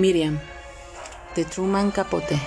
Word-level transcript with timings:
Miriam, 0.00 0.40
de 1.36 1.44
Truman 1.44 1.90
Capote. 1.90 2.38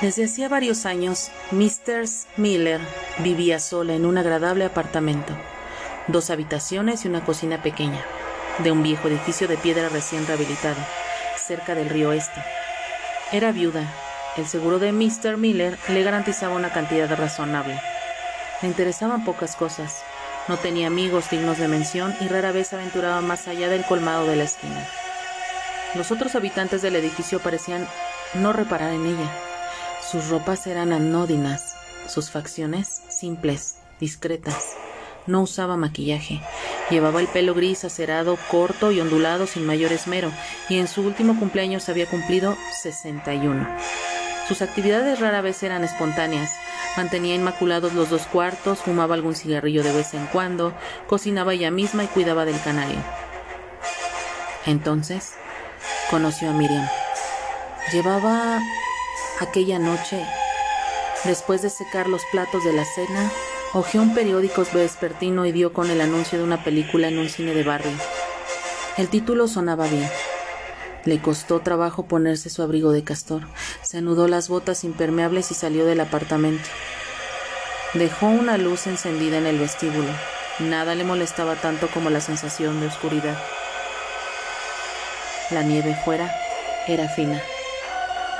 Desde 0.00 0.24
hacía 0.24 0.48
varios 0.48 0.86
años, 0.86 1.30
Mr. 1.50 2.06
Miller 2.38 2.80
vivía 3.18 3.60
sola 3.60 3.92
en 3.92 4.06
un 4.06 4.16
agradable 4.16 4.64
apartamento, 4.64 5.34
dos 6.08 6.30
habitaciones 6.30 7.04
y 7.04 7.08
una 7.08 7.22
cocina 7.22 7.62
pequeña, 7.62 8.02
de 8.64 8.72
un 8.72 8.82
viejo 8.82 9.08
edificio 9.08 9.46
de 9.46 9.58
piedra 9.58 9.90
recién 9.90 10.26
rehabilitado, 10.26 10.80
cerca 11.36 11.74
del 11.74 11.90
río 11.90 12.12
Este. 12.12 12.42
Era 13.30 13.52
viuda. 13.52 13.92
El 14.38 14.46
seguro 14.46 14.78
de 14.78 14.92
Mr. 14.92 15.36
Miller 15.36 15.78
le 15.88 16.02
garantizaba 16.02 16.56
una 16.56 16.72
cantidad 16.72 17.14
razonable. 17.14 17.78
Le 18.62 18.68
interesaban 18.68 19.26
pocas 19.26 19.54
cosas. 19.54 20.02
No 20.48 20.56
tenía 20.56 20.86
amigos 20.86 21.28
dignos 21.28 21.58
de 21.58 21.68
mención 21.68 22.16
y 22.20 22.28
rara 22.28 22.52
vez 22.52 22.72
aventuraba 22.72 23.20
más 23.20 23.48
allá 23.48 23.68
del 23.68 23.84
colmado 23.84 24.26
de 24.26 24.36
la 24.36 24.44
esquina. 24.44 24.88
Los 25.94 26.10
otros 26.10 26.34
habitantes 26.34 26.80
del 26.80 26.96
edificio 26.96 27.38
parecían 27.40 27.86
no 28.34 28.52
reparar 28.52 28.92
en 28.92 29.06
ella. 29.06 29.30
Sus 30.00 30.28
ropas 30.28 30.66
eran 30.66 30.92
anódinas, 30.92 31.76
sus 32.08 32.30
facciones 32.30 33.02
simples, 33.08 33.76
discretas. 34.00 34.70
No 35.26 35.42
usaba 35.42 35.76
maquillaje. 35.76 36.40
Llevaba 36.90 37.20
el 37.20 37.28
pelo 37.28 37.54
gris 37.54 37.84
acerado, 37.84 38.38
corto 38.50 38.90
y 38.90 39.00
ondulado 39.00 39.46
sin 39.46 39.66
mayor 39.66 39.92
esmero, 39.92 40.32
y 40.68 40.78
en 40.78 40.88
su 40.88 41.02
último 41.02 41.38
cumpleaños 41.38 41.88
había 41.88 42.06
cumplido 42.06 42.56
61. 42.82 43.66
Sus 44.48 44.62
actividades 44.62 45.20
rara 45.20 45.40
vez 45.40 45.62
eran 45.62 45.84
espontáneas. 45.84 46.50
Mantenía 46.96 47.34
inmaculados 47.34 47.92
los 47.92 48.10
dos 48.10 48.22
cuartos, 48.22 48.80
fumaba 48.80 49.14
algún 49.14 49.34
cigarrillo 49.34 49.82
de 49.82 49.92
vez 49.92 50.14
en 50.14 50.26
cuando, 50.26 50.74
cocinaba 51.06 51.54
ella 51.54 51.70
misma 51.70 52.04
y 52.04 52.08
cuidaba 52.08 52.44
del 52.44 52.60
canario. 52.60 52.98
Entonces, 54.66 55.34
conoció 56.10 56.50
a 56.50 56.52
Miriam. 56.52 56.88
Llevaba 57.92 58.60
aquella 59.40 59.78
noche, 59.78 60.24
después 61.24 61.62
de 61.62 61.70
secar 61.70 62.08
los 62.08 62.22
platos 62.30 62.64
de 62.64 62.72
la 62.72 62.84
cena, 62.84 63.30
hojeó 63.72 64.02
un 64.02 64.14
periódico 64.14 64.64
vespertino 64.72 65.46
y 65.46 65.52
dio 65.52 65.72
con 65.72 65.90
el 65.90 66.00
anuncio 66.00 66.38
de 66.38 66.44
una 66.44 66.62
película 66.62 67.08
en 67.08 67.18
un 67.18 67.28
cine 67.28 67.54
de 67.54 67.64
barrio. 67.64 67.92
El 68.96 69.08
título 69.08 69.48
sonaba 69.48 69.86
bien. 69.86 70.08
Le 71.04 71.20
costó 71.20 71.60
trabajo 71.60 72.04
ponerse 72.04 72.50
su 72.50 72.62
abrigo 72.62 72.92
de 72.92 73.02
castor. 73.02 73.42
Se 73.82 73.98
anudó 73.98 74.28
las 74.28 74.48
botas 74.48 74.84
impermeables 74.84 75.50
y 75.50 75.54
salió 75.54 75.84
del 75.84 76.00
apartamento. 76.00 76.68
Dejó 77.94 78.26
una 78.26 78.58
luz 78.58 78.86
encendida 78.86 79.38
en 79.38 79.46
el 79.46 79.58
vestíbulo. 79.58 80.10
Nada 80.58 80.94
le 80.94 81.04
molestaba 81.04 81.56
tanto 81.56 81.88
como 81.88 82.10
la 82.10 82.20
sensación 82.20 82.80
de 82.80 82.86
oscuridad. 82.86 83.36
La 85.52 85.62
nieve 85.62 85.94
fuera 86.02 86.34
era 86.88 87.08
fina. 87.10 87.42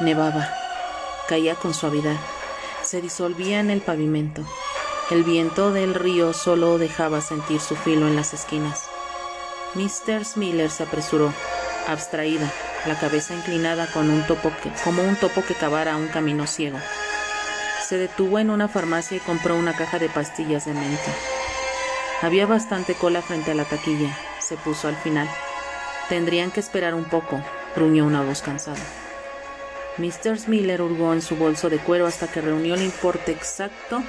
Nevaba. 0.01 0.49
Caía 1.29 1.57
con 1.57 1.75
suavidad. 1.75 2.17
Se 2.83 3.03
disolvía 3.03 3.61
en 3.61 3.71
el 3.71 3.83
pavimento. 3.83 4.43
El 5.11 5.23
viento 5.23 5.73
del 5.73 5.95
río 5.95 6.33
solo 6.33 6.79
dejaba 6.79 7.21
sentir 7.21 7.61
su 7.61 7.77
filo 7.77 8.07
en 8.09 8.17
las 8.17 8.33
esquinas. 8.33 8.85
Mr. 9.75 10.23
Miller 10.37 10.71
se 10.71 10.85
apresuró, 10.85 11.35
abstraída, 11.87 12.51
la 12.87 12.99
cabeza 12.99 13.35
inclinada 13.35 13.87
con 13.93 14.09
un 14.09 14.27
topo 14.27 14.51
como 14.83 15.03
un 15.03 15.17
topo 15.17 15.45
que 15.45 15.55
cavara 15.55 15.97
un 15.97 16.09
camino 16.09 16.47
ciego. 16.47 16.79
Se 17.87 17.99
detuvo 17.99 18.39
en 18.39 18.49
una 18.49 18.69
farmacia 18.69 19.19
y 19.19 19.21
compró 19.21 19.55
una 19.57 19.77
caja 19.77 19.99
de 19.99 20.09
pastillas 20.09 20.65
de 20.65 20.73
menta. 20.73 21.13
Había 22.23 22.47
bastante 22.47 22.95
cola 22.95 23.21
frente 23.21 23.51
a 23.51 23.55
la 23.55 23.65
taquilla. 23.65 24.17
Se 24.41 24.57
puso 24.57 24.89
al 24.89 24.97
final. 24.97 25.29
Tendrían 26.13 26.51
que 26.51 26.61
esperar 26.61 26.93
un 26.93 27.07
poco, 27.07 27.41
gruñó 27.75 28.05
una 28.05 28.21
voz 28.21 28.43
cansada. 28.43 28.77
Mr. 29.97 30.47
Miller 30.47 30.83
hurgó 30.83 31.15
en 31.15 31.23
su 31.23 31.37
bolso 31.37 31.71
de 31.71 31.79
cuero 31.79 32.07
hasta 32.07 32.27
que 32.27 32.43
reunió 32.43 32.75
el 32.75 32.83
importe 32.83 33.33
exacto 33.33 34.03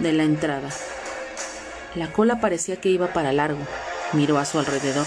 de 0.00 0.12
la 0.12 0.24
entrada. 0.24 0.70
La 1.94 2.10
cola 2.10 2.40
parecía 2.40 2.74
que 2.74 2.88
iba 2.88 3.12
para 3.12 3.32
largo. 3.32 3.60
Miró 4.14 4.36
a 4.36 4.44
su 4.44 4.58
alrededor, 4.58 5.06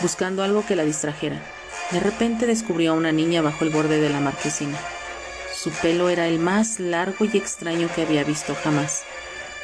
buscando 0.00 0.44
algo 0.44 0.64
que 0.64 0.76
la 0.76 0.84
distrajera. 0.84 1.42
De 1.90 1.98
repente 1.98 2.46
descubrió 2.46 2.92
a 2.92 2.96
una 2.96 3.10
niña 3.10 3.42
bajo 3.42 3.64
el 3.64 3.70
borde 3.70 4.00
de 4.00 4.10
la 4.10 4.20
marquesina. 4.20 4.78
Su 5.52 5.70
pelo 5.72 6.08
era 6.08 6.28
el 6.28 6.38
más 6.38 6.78
largo 6.78 7.24
y 7.24 7.36
extraño 7.36 7.88
que 7.92 8.02
había 8.02 8.22
visto 8.22 8.54
jamás, 8.62 9.02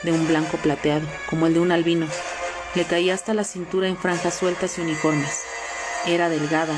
de 0.03 0.11
un 0.11 0.27
blanco 0.27 0.57
plateado, 0.57 1.07
como 1.31 1.47
el 1.47 1.55
de 1.55 1.61
un 1.61 1.71
albino. 1.71 2.09
Le 2.75 2.85
caía 2.85 3.15
hasta 3.15 3.35
la 3.35 3.45
cintura 3.45 3.89
en 3.89 3.97
franjas 3.97 4.35
sueltas 4.35 4.79
y 4.79 4.83
uniformes. 4.83 5.43
Era 6.07 6.29
delgada, 6.29 6.75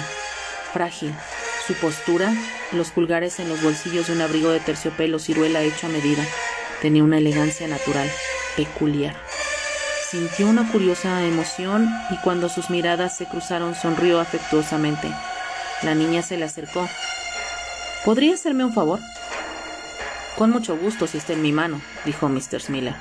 frágil. 0.72 1.14
Su 1.66 1.74
postura, 1.74 2.32
los 2.72 2.90
pulgares 2.90 3.40
en 3.40 3.48
los 3.48 3.62
bolsillos 3.62 4.06
de 4.06 4.14
un 4.14 4.20
abrigo 4.20 4.50
de 4.50 4.60
terciopelo 4.60 5.18
ciruela 5.18 5.62
hecho 5.62 5.86
a 5.86 5.90
medida, 5.90 6.24
Tenía 6.80 7.02
una 7.02 7.18
elegancia 7.18 7.66
natural, 7.66 8.08
peculiar. 8.56 9.16
Sintió 10.08 10.46
una 10.46 10.70
curiosa 10.70 11.24
emoción 11.24 11.90
y 12.10 12.16
cuando 12.18 12.48
sus 12.48 12.70
miradas 12.70 13.16
se 13.16 13.26
cruzaron 13.26 13.74
sonrió 13.74 14.20
afectuosamente. 14.20 15.10
La 15.82 15.94
niña 15.94 16.22
se 16.22 16.36
le 16.36 16.44
acercó. 16.44 16.88
¿Podría 18.04 18.34
hacerme 18.34 18.64
un 18.64 18.72
favor? 18.72 19.00
Con 20.36 20.50
mucho 20.50 20.76
gusto 20.76 21.08
si 21.08 21.18
está 21.18 21.32
en 21.32 21.42
mi 21.42 21.50
mano, 21.50 21.80
dijo 22.04 22.28
Mr. 22.28 22.70
Miller. 22.70 22.94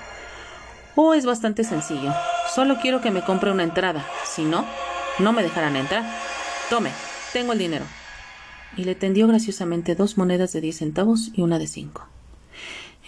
Oh, 0.96 1.14
es 1.14 1.26
bastante 1.26 1.64
sencillo. 1.64 2.12
Solo 2.54 2.78
quiero 2.82 3.02
que 3.02 3.12
me 3.12 3.24
compre 3.24 3.52
una 3.52 3.64
entrada. 3.64 4.06
Si 4.26 4.44
no, 4.44 4.66
no 5.20 5.34
me 5.34 5.44
dejarán 5.44 5.76
entrar. 5.76 6.04
Tome, 6.70 6.92
tengo 7.34 7.54
el 7.54 7.60
dinero. 7.60 7.86
Y 8.76 8.84
le 8.84 8.96
tendió 8.96 9.28
graciosamente 9.28 9.96
dos 9.96 10.18
monedas 10.18 10.54
de 10.54 10.62
diez 10.62 10.78
centavos 10.78 11.32
y 11.34 11.42
una 11.42 11.60
de 11.60 11.68
cinco. 11.68 12.08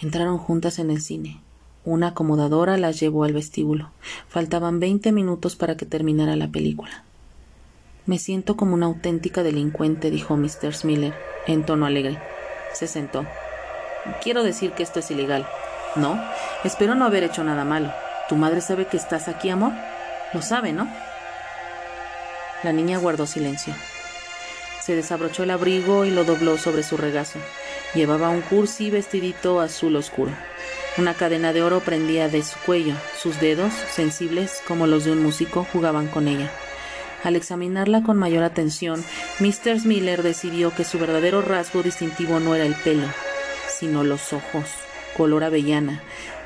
Entraron 0.00 0.38
juntas 0.38 0.78
en 0.78 0.90
el 0.90 1.00
cine. 1.00 1.40
Una 1.84 2.08
acomodadora 2.08 2.76
las 2.76 3.00
llevó 3.00 3.24
al 3.24 3.32
vestíbulo. 3.32 3.90
Faltaban 4.28 4.80
veinte 4.80 5.12
minutos 5.12 5.56
para 5.56 5.76
que 5.76 5.86
terminara 5.86 6.36
la 6.36 6.48
película. 6.48 7.04
Me 8.06 8.18
siento 8.18 8.56
como 8.56 8.74
una 8.74 8.86
auténtica 8.86 9.42
delincuente, 9.42 10.10
dijo 10.10 10.36
Mr. 10.36 10.84
Miller, 10.84 11.14
en 11.46 11.64
tono 11.64 11.86
alegre. 11.86 12.18
Se 12.72 12.86
sentó. 12.86 13.24
Quiero 14.22 14.42
decir 14.42 14.72
que 14.72 14.82
esto 14.82 15.00
es 15.00 15.10
ilegal. 15.10 15.46
No, 15.96 16.20
espero 16.64 16.94
no 16.94 17.04
haber 17.04 17.24
hecho 17.24 17.44
nada 17.44 17.64
malo. 17.64 17.92
¿Tu 18.30 18.36
madre 18.36 18.60
sabe 18.60 18.86
que 18.86 18.96
estás 18.96 19.26
aquí, 19.26 19.50
amor? 19.50 19.72
Lo 20.32 20.40
sabe, 20.40 20.72
¿no? 20.72 20.88
La 22.62 22.72
niña 22.72 22.96
guardó 22.98 23.26
silencio. 23.26 23.74
Se 24.80 24.94
desabrochó 24.94 25.42
el 25.42 25.50
abrigo 25.50 26.04
y 26.04 26.12
lo 26.12 26.22
dobló 26.22 26.56
sobre 26.56 26.84
su 26.84 26.96
regazo. 26.96 27.40
Llevaba 27.92 28.28
un 28.28 28.40
cursi 28.42 28.88
vestidito 28.88 29.60
azul 29.60 29.96
oscuro. 29.96 30.30
Una 30.96 31.14
cadena 31.14 31.52
de 31.52 31.64
oro 31.64 31.80
prendía 31.80 32.28
de 32.28 32.44
su 32.44 32.56
cuello. 32.60 32.94
Sus 33.20 33.40
dedos, 33.40 33.72
sensibles 33.90 34.62
como 34.68 34.86
los 34.86 35.04
de 35.04 35.10
un 35.10 35.24
músico, 35.24 35.66
jugaban 35.72 36.06
con 36.06 36.28
ella. 36.28 36.52
Al 37.24 37.34
examinarla 37.34 38.04
con 38.04 38.16
mayor 38.16 38.44
atención, 38.44 39.04
Mr. 39.40 39.84
Miller 39.84 40.22
decidió 40.22 40.72
que 40.72 40.84
su 40.84 41.00
verdadero 41.00 41.42
rasgo 41.42 41.82
distintivo 41.82 42.38
no 42.38 42.54
era 42.54 42.64
el 42.64 42.76
pelo, 42.76 43.08
sino 43.68 44.04
los 44.04 44.32
ojos, 44.32 44.66
color 45.16 45.42
avellana, 45.42 46.00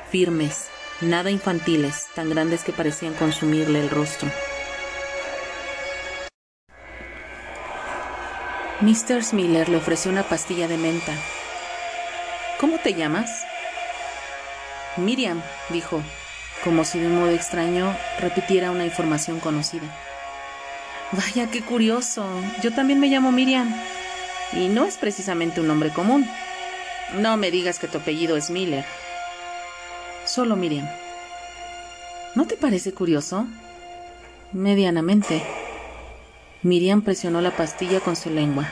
firmes, 0.09 0.69
nada 1.01 1.29
infantiles, 1.29 2.07
tan 2.15 2.29
grandes 2.29 2.63
que 2.63 2.71
parecían 2.71 3.13
consumirle 3.13 3.79
el 3.79 3.89
rostro. 3.89 4.29
Mr. 8.81 9.33
Miller 9.33 9.69
le 9.69 9.77
ofreció 9.77 10.11
una 10.11 10.23
pastilla 10.23 10.67
de 10.67 10.77
menta. 10.77 11.13
¿Cómo 12.59 12.77
te 12.77 12.93
llamas? 12.93 13.43
Miriam, 14.97 15.41
dijo, 15.69 16.01
como 16.63 16.83
si 16.83 16.99
de 16.99 17.07
un 17.07 17.19
modo 17.19 17.31
extraño 17.31 17.95
repitiera 18.19 18.71
una 18.71 18.85
información 18.85 19.39
conocida. 19.39 19.87
Vaya, 21.11 21.49
qué 21.51 21.61
curioso. 21.61 22.27
Yo 22.61 22.73
también 22.73 22.99
me 22.99 23.07
llamo 23.07 23.31
Miriam. 23.31 23.73
Y 24.53 24.67
no 24.67 24.85
es 24.85 24.97
precisamente 24.97 25.61
un 25.61 25.67
nombre 25.67 25.89
común. 25.91 26.27
No 27.13 27.37
me 27.37 27.51
digas 27.51 27.79
que 27.79 27.87
tu 27.87 27.99
apellido 27.99 28.35
es 28.37 28.49
Miller. 28.49 28.85
Solo 30.25 30.55
Miriam. 30.55 30.89
¿No 32.33 32.47
te 32.47 32.57
parece 32.57 32.93
curioso? 32.93 33.45
Medianamente. 34.51 35.43
Miriam 36.63 37.03
presionó 37.03 37.41
la 37.41 37.51
pastilla 37.51 37.99
con 37.99 38.15
su 38.15 38.31
lengua. 38.31 38.67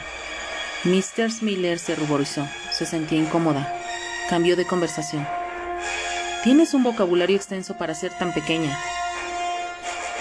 Mr. 0.83 1.29
Miller 1.41 1.77
se 1.77 1.95
ruborizó. 1.95 2.47
Se 2.71 2.87
sentía 2.87 3.19
incómoda. 3.19 3.71
Cambió 4.29 4.55
de 4.55 4.65
conversación. 4.65 5.27
Tienes 6.43 6.73
un 6.73 6.83
vocabulario 6.83 7.37
extenso 7.37 7.77
para 7.77 7.93
ser 7.93 8.11
tan 8.17 8.33
pequeña. 8.33 8.77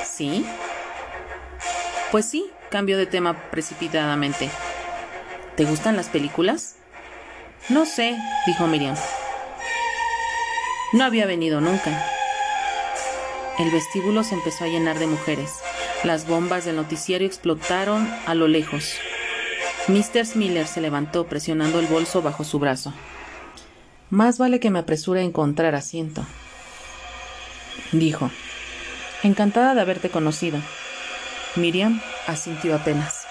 ¿Sí? 0.04 0.44
Pues 2.10 2.26
sí, 2.26 2.50
cambió 2.70 2.98
de 2.98 3.06
tema 3.06 3.50
precipitadamente. 3.50 4.50
¿Te 5.56 5.64
gustan 5.64 5.96
las 5.96 6.08
películas? 6.08 6.76
No 7.70 7.86
sé, 7.86 8.16
dijo 8.46 8.66
Miriam. 8.66 8.96
No 10.92 11.04
había 11.04 11.24
venido 11.24 11.60
nunca. 11.60 12.04
El 13.58 13.70
vestíbulo 13.70 14.24
se 14.24 14.34
empezó 14.34 14.64
a 14.64 14.68
llenar 14.68 14.98
de 14.98 15.06
mujeres. 15.06 15.52
Las 16.04 16.26
bombas 16.26 16.66
del 16.66 16.76
noticiario 16.76 17.26
explotaron 17.26 18.08
a 18.26 18.34
lo 18.34 18.46
lejos. 18.46 18.94
Mr. 19.88 20.36
Miller 20.36 20.66
se 20.66 20.80
levantó 20.80 21.26
presionando 21.26 21.78
el 21.78 21.86
bolso 21.86 22.20
bajo 22.20 22.44
su 22.44 22.58
brazo. 22.58 22.92
Más 24.10 24.36
vale 24.36 24.60
que 24.60 24.70
me 24.70 24.80
apresure 24.80 25.20
a 25.20 25.24
encontrar 25.24 25.74
asiento, 25.74 26.26
dijo. 27.92 28.30
Encantada 29.22 29.74
de 29.74 29.80
haberte 29.80 30.10
conocido. 30.10 30.58
Miriam 31.56 32.02
asintió 32.26 32.74
apenas. 32.74 33.26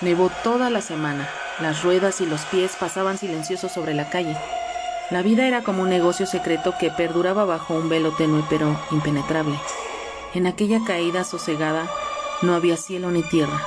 Nevó 0.00 0.30
toda 0.42 0.70
la 0.70 0.80
semana. 0.80 1.28
Las 1.60 1.82
ruedas 1.82 2.20
y 2.20 2.26
los 2.26 2.42
pies 2.46 2.76
pasaban 2.78 3.18
silenciosos 3.18 3.72
sobre 3.72 3.92
la 3.92 4.08
calle. 4.08 4.36
La 5.08 5.22
vida 5.22 5.46
era 5.46 5.62
como 5.62 5.82
un 5.82 5.88
negocio 5.88 6.26
secreto 6.26 6.74
que 6.80 6.90
perduraba 6.90 7.44
bajo 7.44 7.74
un 7.74 7.88
velo 7.88 8.10
tenue 8.12 8.42
pero 8.50 8.76
impenetrable. 8.90 9.56
En 10.34 10.48
aquella 10.48 10.82
caída 10.84 11.22
sosegada 11.22 11.88
no 12.42 12.54
había 12.54 12.76
cielo 12.76 13.12
ni 13.12 13.22
tierra, 13.22 13.62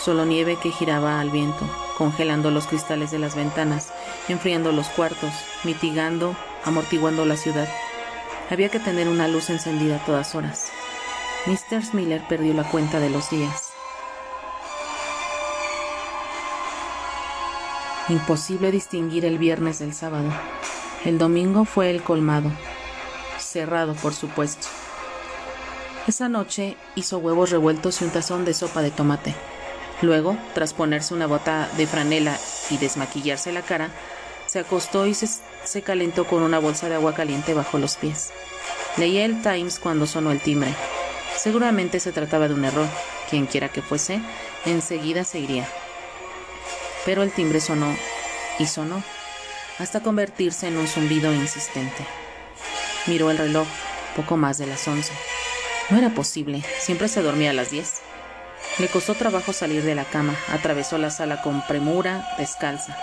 solo 0.00 0.24
nieve 0.24 0.58
que 0.62 0.70
giraba 0.70 1.20
al 1.20 1.30
viento, 1.30 1.68
congelando 1.98 2.52
los 2.52 2.68
cristales 2.68 3.10
de 3.10 3.18
las 3.18 3.34
ventanas, 3.34 3.92
enfriando 4.28 4.70
los 4.70 4.88
cuartos, 4.88 5.32
mitigando, 5.64 6.36
amortiguando 6.64 7.26
la 7.26 7.36
ciudad. 7.36 7.68
Había 8.48 8.68
que 8.68 8.78
tener 8.78 9.08
una 9.08 9.26
luz 9.26 9.50
encendida 9.50 9.96
a 9.96 10.04
todas 10.04 10.36
horas. 10.36 10.70
Mr. 11.46 11.94
Miller 11.94 12.22
perdió 12.28 12.54
la 12.54 12.64
cuenta 12.64 13.00
de 13.00 13.10
los 13.10 13.28
días. 13.28 13.69
Imposible 18.10 18.72
distinguir 18.72 19.24
el 19.24 19.38
viernes 19.38 19.78
del 19.78 19.94
sábado. 19.94 20.28
El 21.04 21.16
domingo 21.16 21.64
fue 21.64 21.90
el 21.90 22.02
colmado. 22.02 22.50
Cerrado, 23.38 23.94
por 23.94 24.14
supuesto. 24.14 24.66
Esa 26.08 26.28
noche 26.28 26.76
hizo 26.96 27.18
huevos 27.18 27.50
revueltos 27.50 28.00
y 28.00 28.04
un 28.04 28.10
tazón 28.10 28.44
de 28.44 28.52
sopa 28.52 28.82
de 28.82 28.90
tomate. 28.90 29.32
Luego, 30.02 30.36
tras 30.54 30.74
ponerse 30.74 31.14
una 31.14 31.28
bota 31.28 31.68
de 31.76 31.86
franela 31.86 32.36
y 32.68 32.78
desmaquillarse 32.78 33.52
la 33.52 33.62
cara, 33.62 33.90
se 34.46 34.58
acostó 34.58 35.06
y 35.06 35.14
se, 35.14 35.82
calentó 35.82 36.26
con 36.26 36.42
una 36.42 36.58
bolsa 36.58 36.88
de 36.88 36.96
agua 36.96 37.14
caliente 37.14 37.54
bajo 37.54 37.78
los 37.78 37.94
pies. 37.94 38.32
Leía 38.96 39.24
el 39.24 39.40
Times 39.40 39.78
cuando 39.78 40.08
sonó 40.08 40.32
el 40.32 40.40
timbre. 40.40 40.74
Seguramente 41.36 42.00
se 42.00 42.10
trataba 42.10 42.48
de 42.48 42.54
un 42.54 42.64
error. 42.64 42.88
Quienquiera 43.30 43.68
que 43.68 43.82
fuese, 43.82 44.20
enseguida 44.66 45.22
se 45.22 45.38
iría. 45.38 45.68
Pero 47.04 47.22
el 47.22 47.32
timbre 47.32 47.60
sonó 47.60 47.96
y 48.58 48.66
sonó, 48.66 49.02
hasta 49.78 50.00
convertirse 50.00 50.68
en 50.68 50.76
un 50.76 50.86
zumbido 50.86 51.32
insistente. 51.32 52.06
Miró 53.06 53.30
el 53.30 53.38
reloj, 53.38 53.66
poco 54.14 54.36
más 54.36 54.58
de 54.58 54.66
las 54.66 54.86
once. 54.86 55.12
No 55.88 55.98
era 55.98 56.10
posible, 56.10 56.62
siempre 56.78 57.08
se 57.08 57.22
dormía 57.22 57.50
a 57.50 57.54
las 57.54 57.70
diez. 57.70 58.00
Le 58.78 58.88
costó 58.88 59.14
trabajo 59.14 59.52
salir 59.52 59.82
de 59.82 59.94
la 59.94 60.04
cama, 60.04 60.36
atravesó 60.52 60.98
la 60.98 61.10
sala 61.10 61.42
con 61.42 61.62
premura, 61.62 62.34
descalza. 62.38 62.96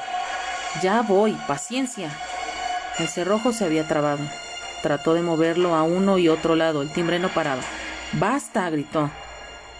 Ya 0.81 1.01
voy, 1.01 1.33
paciencia. 1.47 2.09
El 2.99 3.07
cerrojo 3.07 3.51
se 3.51 3.65
había 3.65 3.87
trabado. 3.87 4.19
Trató 4.83 5.15
de 5.15 5.23
moverlo 5.23 5.75
a 5.75 5.83
uno 5.83 6.17
y 6.19 6.29
otro 6.29 6.55
lado, 6.55 6.81
el 6.81 6.91
timbre 6.91 7.19
no 7.19 7.29
paraba. 7.29 7.61
Basta, 8.13 8.69
gritó. 8.69 9.09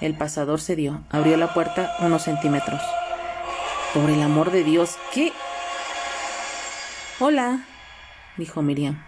El 0.02 0.16
pasador 0.16 0.60
cedió, 0.60 1.02
abrió 1.10 1.38
la 1.38 1.54
puerta 1.54 1.96
unos 2.02 2.24
centímetros. 2.24 2.82
Por 4.00 4.12
el 4.12 4.22
amor 4.22 4.52
de 4.52 4.64
Dios, 4.64 4.96
¿qué? 5.12 5.34
Hola, 7.20 7.66
dijo 8.38 8.62
Miriam. 8.62 9.04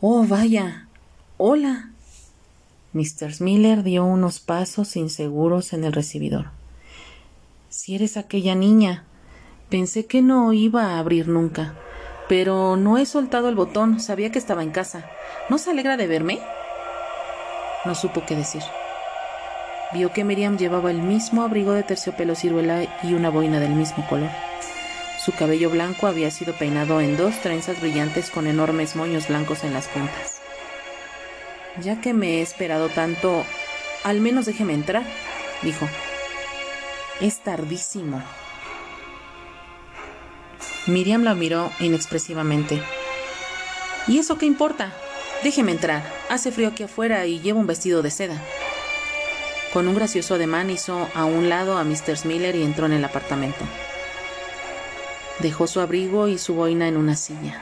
Oh, 0.00 0.26
vaya. 0.26 0.88
Hola. 1.36 1.90
Mr. 2.94 3.40
Miller 3.40 3.84
dio 3.84 4.04
unos 4.04 4.40
pasos 4.40 4.96
inseguros 4.96 5.72
en 5.72 5.84
el 5.84 5.92
recibidor. 5.92 6.50
Si 7.68 7.94
eres 7.94 8.16
aquella 8.16 8.56
niña. 8.56 9.04
Pensé 9.70 10.06
que 10.06 10.20
no 10.20 10.52
iba 10.52 10.86
a 10.86 10.98
abrir 10.98 11.28
nunca. 11.28 11.76
Pero 12.28 12.76
no 12.76 12.98
he 12.98 13.06
soltado 13.06 13.48
el 13.48 13.54
botón. 13.54 14.00
Sabía 14.00 14.32
que 14.32 14.40
estaba 14.40 14.64
en 14.64 14.72
casa. 14.72 15.08
¿No 15.48 15.58
se 15.58 15.70
alegra 15.70 15.96
de 15.96 16.08
verme? 16.08 16.40
No 17.84 17.94
supo 17.94 18.24
qué 18.26 18.34
decir. 18.34 18.62
Vio 19.92 20.12
que 20.12 20.24
Miriam 20.24 20.58
llevaba 20.58 20.90
el 20.90 21.00
mismo 21.00 21.42
abrigo 21.42 21.72
de 21.72 21.82
terciopelo 21.82 22.34
ciruela 22.34 22.84
y 23.02 23.14
una 23.14 23.30
boina 23.30 23.60
del 23.60 23.70
mismo 23.70 24.06
color. 24.08 24.30
Su 25.24 25.32
cabello 25.32 25.70
blanco 25.70 26.06
había 26.06 26.30
sido 26.30 26.54
peinado 26.54 27.00
en 27.00 27.16
dos 27.16 27.40
trenzas 27.40 27.80
brillantes 27.80 28.30
con 28.30 28.46
enormes 28.46 28.96
moños 28.96 29.28
blancos 29.28 29.64
en 29.64 29.72
las 29.72 29.86
puntas. 29.88 30.40
Ya 31.80 32.00
que 32.00 32.14
me 32.14 32.38
he 32.38 32.42
esperado 32.42 32.88
tanto, 32.88 33.44
al 34.04 34.20
menos 34.20 34.46
déjeme 34.46 34.74
entrar, 34.74 35.04
dijo. 35.62 35.88
Es 37.20 37.38
tardísimo. 37.40 38.22
Miriam 40.86 41.22
la 41.22 41.34
miró 41.34 41.70
inexpresivamente. 41.80 42.80
¿Y 44.06 44.18
eso 44.18 44.38
qué 44.38 44.46
importa? 44.46 44.92
Déjeme 45.42 45.72
entrar. 45.72 46.02
Hace 46.28 46.52
frío 46.52 46.68
aquí 46.68 46.84
afuera 46.84 47.26
y 47.26 47.40
llevo 47.40 47.60
un 47.60 47.66
vestido 47.66 48.02
de 48.02 48.10
seda. 48.10 48.40
Con 49.76 49.88
un 49.88 49.94
gracioso 49.94 50.36
ademán 50.36 50.70
hizo 50.70 51.06
a 51.14 51.26
un 51.26 51.50
lado 51.50 51.76
a 51.76 51.84
Mr. 51.84 52.24
Miller 52.24 52.56
y 52.56 52.62
entró 52.62 52.86
en 52.86 52.94
el 52.94 53.04
apartamento. 53.04 53.62
Dejó 55.40 55.66
su 55.66 55.80
abrigo 55.80 56.28
y 56.28 56.38
su 56.38 56.54
boina 56.54 56.88
en 56.88 56.96
una 56.96 57.14
silla. 57.14 57.60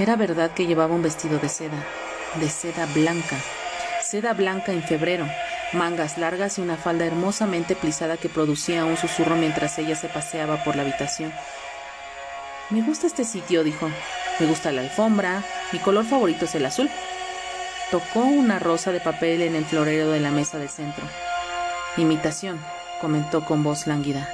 Era 0.00 0.16
verdad 0.16 0.50
que 0.50 0.66
llevaba 0.66 0.92
un 0.92 1.04
vestido 1.04 1.38
de 1.38 1.48
seda, 1.48 1.84
de 2.40 2.48
seda 2.48 2.86
blanca, 2.86 3.36
seda 4.02 4.32
blanca 4.32 4.72
en 4.72 4.82
febrero, 4.82 5.24
mangas 5.72 6.18
largas 6.18 6.58
y 6.58 6.62
una 6.62 6.76
falda 6.76 7.06
hermosamente 7.06 7.76
plisada 7.76 8.16
que 8.16 8.28
producía 8.28 8.84
un 8.84 8.96
susurro 8.96 9.36
mientras 9.36 9.78
ella 9.78 9.94
se 9.94 10.08
paseaba 10.08 10.64
por 10.64 10.74
la 10.74 10.82
habitación. 10.82 11.32
Me 12.70 12.82
gusta 12.82 13.06
este 13.06 13.22
sitio, 13.22 13.62
dijo. 13.62 13.88
Me 14.40 14.46
gusta 14.46 14.72
la 14.72 14.80
alfombra, 14.80 15.44
mi 15.70 15.78
color 15.78 16.06
favorito 16.06 16.46
es 16.46 16.56
el 16.56 16.66
azul. 16.66 16.90
Tocó 17.90 18.20
una 18.20 18.58
rosa 18.58 18.92
de 18.92 19.00
papel 19.00 19.42
en 19.42 19.54
el 19.54 19.64
florero 19.64 20.10
de 20.10 20.20
la 20.20 20.30
mesa 20.30 20.58
del 20.58 20.68
centro. 20.68 21.04
Imitación, 21.96 22.58
comentó 23.00 23.44
con 23.44 23.62
voz 23.62 23.86
lánguida. 23.86 24.28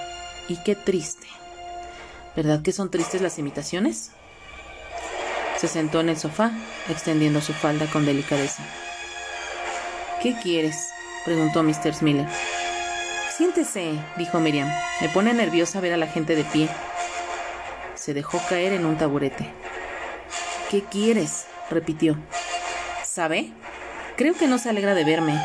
Y 0.49 0.57
qué 0.57 0.75
triste. 0.75 1.27
¿Verdad 2.35 2.63
que 2.63 2.73
son 2.73 2.91
tristes 2.91 3.21
las 3.21 3.39
imitaciones? 3.39 4.13
Se 5.57 5.69
sentó 5.69 6.01
en 6.01 6.09
el 6.09 6.17
sofá, 6.17 6.53
extendiendo 6.89 7.41
su 7.41 7.53
falda 7.53 7.87
con 7.87 8.07
delicadeza. 8.07 8.63
¿Qué 10.23 10.35
quieres? 10.43 10.89
preguntó 11.25 11.63
Mr. 11.63 12.03
Miller. 12.03 12.29
Siéntese, 13.37 13.93
dijo 14.17 14.41
Miriam. 14.41 14.71
Me 15.01 15.09
pone 15.09 15.35
nerviosa 15.35 15.81
ver 15.81 15.93
a 15.93 15.97
la 15.97 16.07
gente 16.07 16.35
de 16.35 16.45
pie. 16.45 16.69
Se 17.95 18.15
dejó 18.15 18.41
caer 18.49 18.73
en 18.73 18.87
un 18.87 18.97
taburete. 18.97 19.51
¿Qué 20.71 20.83
quieres? 20.83 21.47
repitió. 21.69 22.17
¿Sabe? 23.13 23.51
Creo 24.17 24.35
que 24.35 24.47
no 24.47 24.59
se 24.59 24.69
alegra 24.69 24.95
de 24.95 25.03
verme. 25.03 25.37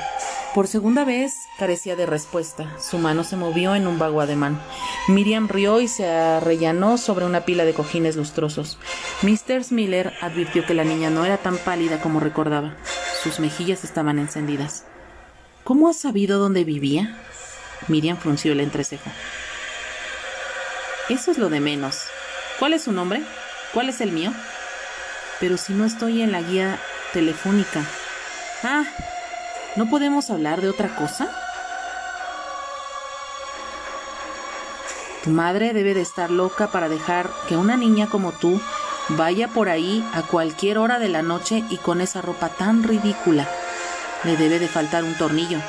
Por 0.54 0.68
segunda 0.68 1.04
vez 1.04 1.34
carecía 1.58 1.96
de 1.96 2.06
respuesta. 2.06 2.72
Su 2.80 3.00
mano 3.00 3.24
se 3.24 3.38
movió 3.38 3.74
en 3.74 3.88
un 3.88 3.98
vago 3.98 4.22
ademán. 4.22 4.62
Miriam 5.08 5.48
rió 5.48 5.82
y 5.82 5.88
se 5.88 6.08
arrellanó 6.08 7.00
sobre 7.00 7.26
una 7.26 7.42
pila 7.42 7.66
de 7.66 7.74
cojines 7.74 8.18
lustrosos. 8.18 8.78
Mr. 9.24 9.72
Miller 9.72 10.14
advirtió 10.22 10.64
que 10.64 10.76
la 10.76 10.84
niña 10.84 11.10
no 11.10 11.26
era 11.26 11.38
tan 11.38 11.58
pálida 11.58 12.00
como 12.02 12.20
recordaba. 12.20 12.76
Sus 13.24 13.40
mejillas 13.40 13.84
estaban 13.84 14.20
encendidas. 14.20 14.84
¿Cómo 15.64 15.90
has 15.90 15.98
sabido 15.98 16.38
dónde 16.38 16.66
vivía? 16.66 17.18
Miriam 17.88 18.18
frunció 18.18 18.52
el 18.52 18.60
entrecejo. 18.60 19.10
Eso 21.10 21.32
es 21.32 21.40
lo 21.40 21.50
de 21.50 21.62
menos. 21.62 21.98
¿Cuál 22.60 22.74
es 22.74 22.84
su 22.84 22.92
nombre? 22.92 23.24
¿Cuál 23.74 23.90
es 23.90 24.02
el 24.02 24.12
mío? 24.12 24.32
Pero 25.40 25.58
si 25.58 25.74
no 25.74 25.84
estoy 25.84 26.22
en 26.22 26.32
la 26.32 26.44
guía 26.44 26.80
telefónica. 27.16 27.82
Ah, 28.62 28.84
¿No 29.78 29.90
podemos 29.90 30.30
hablar 30.30 30.60
de 30.60 30.68
otra 30.68 30.94
cosa? 30.98 31.30
Tu 35.24 35.30
madre 35.30 35.72
debe 35.72 35.94
de 35.94 36.02
estar 36.02 36.30
loca 36.30 36.68
para 36.68 36.90
dejar 36.90 37.32
que 37.48 37.56
una 37.56 37.78
niña 37.78 38.08
como 38.08 38.34
tú 38.34 38.60
vaya 39.08 39.48
por 39.48 39.70
ahí 39.70 40.06
a 40.14 40.24
cualquier 40.24 40.78
hora 40.78 41.00
de 41.00 41.08
la 41.08 41.22
noche 41.22 41.64
y 41.70 41.78
con 41.78 42.02
esa 42.02 42.22
ropa 42.22 42.50
tan 42.50 42.84
ridícula. 42.84 43.48
Le 44.26 44.36
debe 44.36 44.60
de 44.60 44.68
faltar 44.68 45.06
un 45.06 45.16
tornillo. 45.16 45.60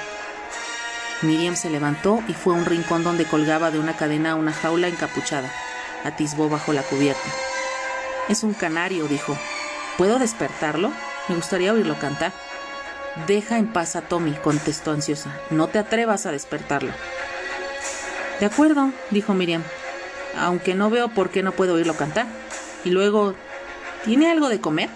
Miriam 1.23 1.55
se 1.55 1.71
levantó 1.71 2.25
y 2.27 2.35
fue 2.35 2.55
a 2.55 2.59
un 2.59 2.65
rincón 2.65 3.05
donde 3.05 3.25
colgaba 3.25 3.71
de 3.71 3.79
una 3.79 3.97
cadena 3.97 4.35
una 4.35 4.53
jaula 4.53 4.89
encapuchada. 4.89 5.49
Atisbó 6.03 6.49
bajo 6.49 6.73
la 6.73 6.83
cubierta. 6.83 7.31
Es 8.29 8.43
un 8.43 8.53
canario, 8.53 9.07
dijo. 9.07 9.39
¿Puedo 9.97 10.19
despertarlo? 10.19 10.91
Me 11.29 11.35
gustaría 11.35 11.73
oírlo 11.73 11.99
cantar. 11.99 12.33
Deja 13.27 13.59
en 13.59 13.73
paz 13.73 13.97
a 13.97 14.03
Tommy, 14.03 14.33
contestó 14.33 14.93
ansiosa. 14.93 15.31
No 15.51 15.69
te 15.69 15.79
atrevas 15.79 16.27
a 16.27 16.33
despertarlo. 16.33 16.93
De 18.41 18.47
acuerdo, 18.47 18.93
dijo 19.11 19.33
Miriam, 19.35 19.63
aunque 20.39 20.75
no 20.75 20.91
veo 20.91 21.09
por 21.09 21.31
qué 21.31 21.43
no 21.43 21.53
puedo 21.53 21.75
oírlo 21.75 21.97
cantar. 21.97 22.27
Y 22.85 22.91
luego, 22.91 23.35
¿tiene 24.05 24.31
algo 24.31 24.49
de 24.49 24.61
comer? 24.61 24.91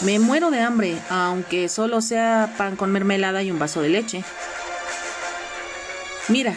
Me 0.00 0.18
muero 0.18 0.50
de 0.50 0.60
hambre, 0.60 0.96
aunque 1.10 1.68
solo 1.68 2.00
sea 2.00 2.54
pan 2.56 2.76
con 2.76 2.90
mermelada 2.90 3.42
y 3.42 3.50
un 3.50 3.58
vaso 3.58 3.82
de 3.82 3.90
leche. 3.90 4.24
Mira. 6.28 6.54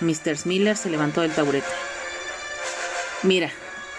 Mr. 0.00 0.36
Smiller 0.36 0.76
se 0.76 0.90
levantó 0.90 1.22
del 1.22 1.32
taburete. 1.32 1.66
Mira, 3.24 3.50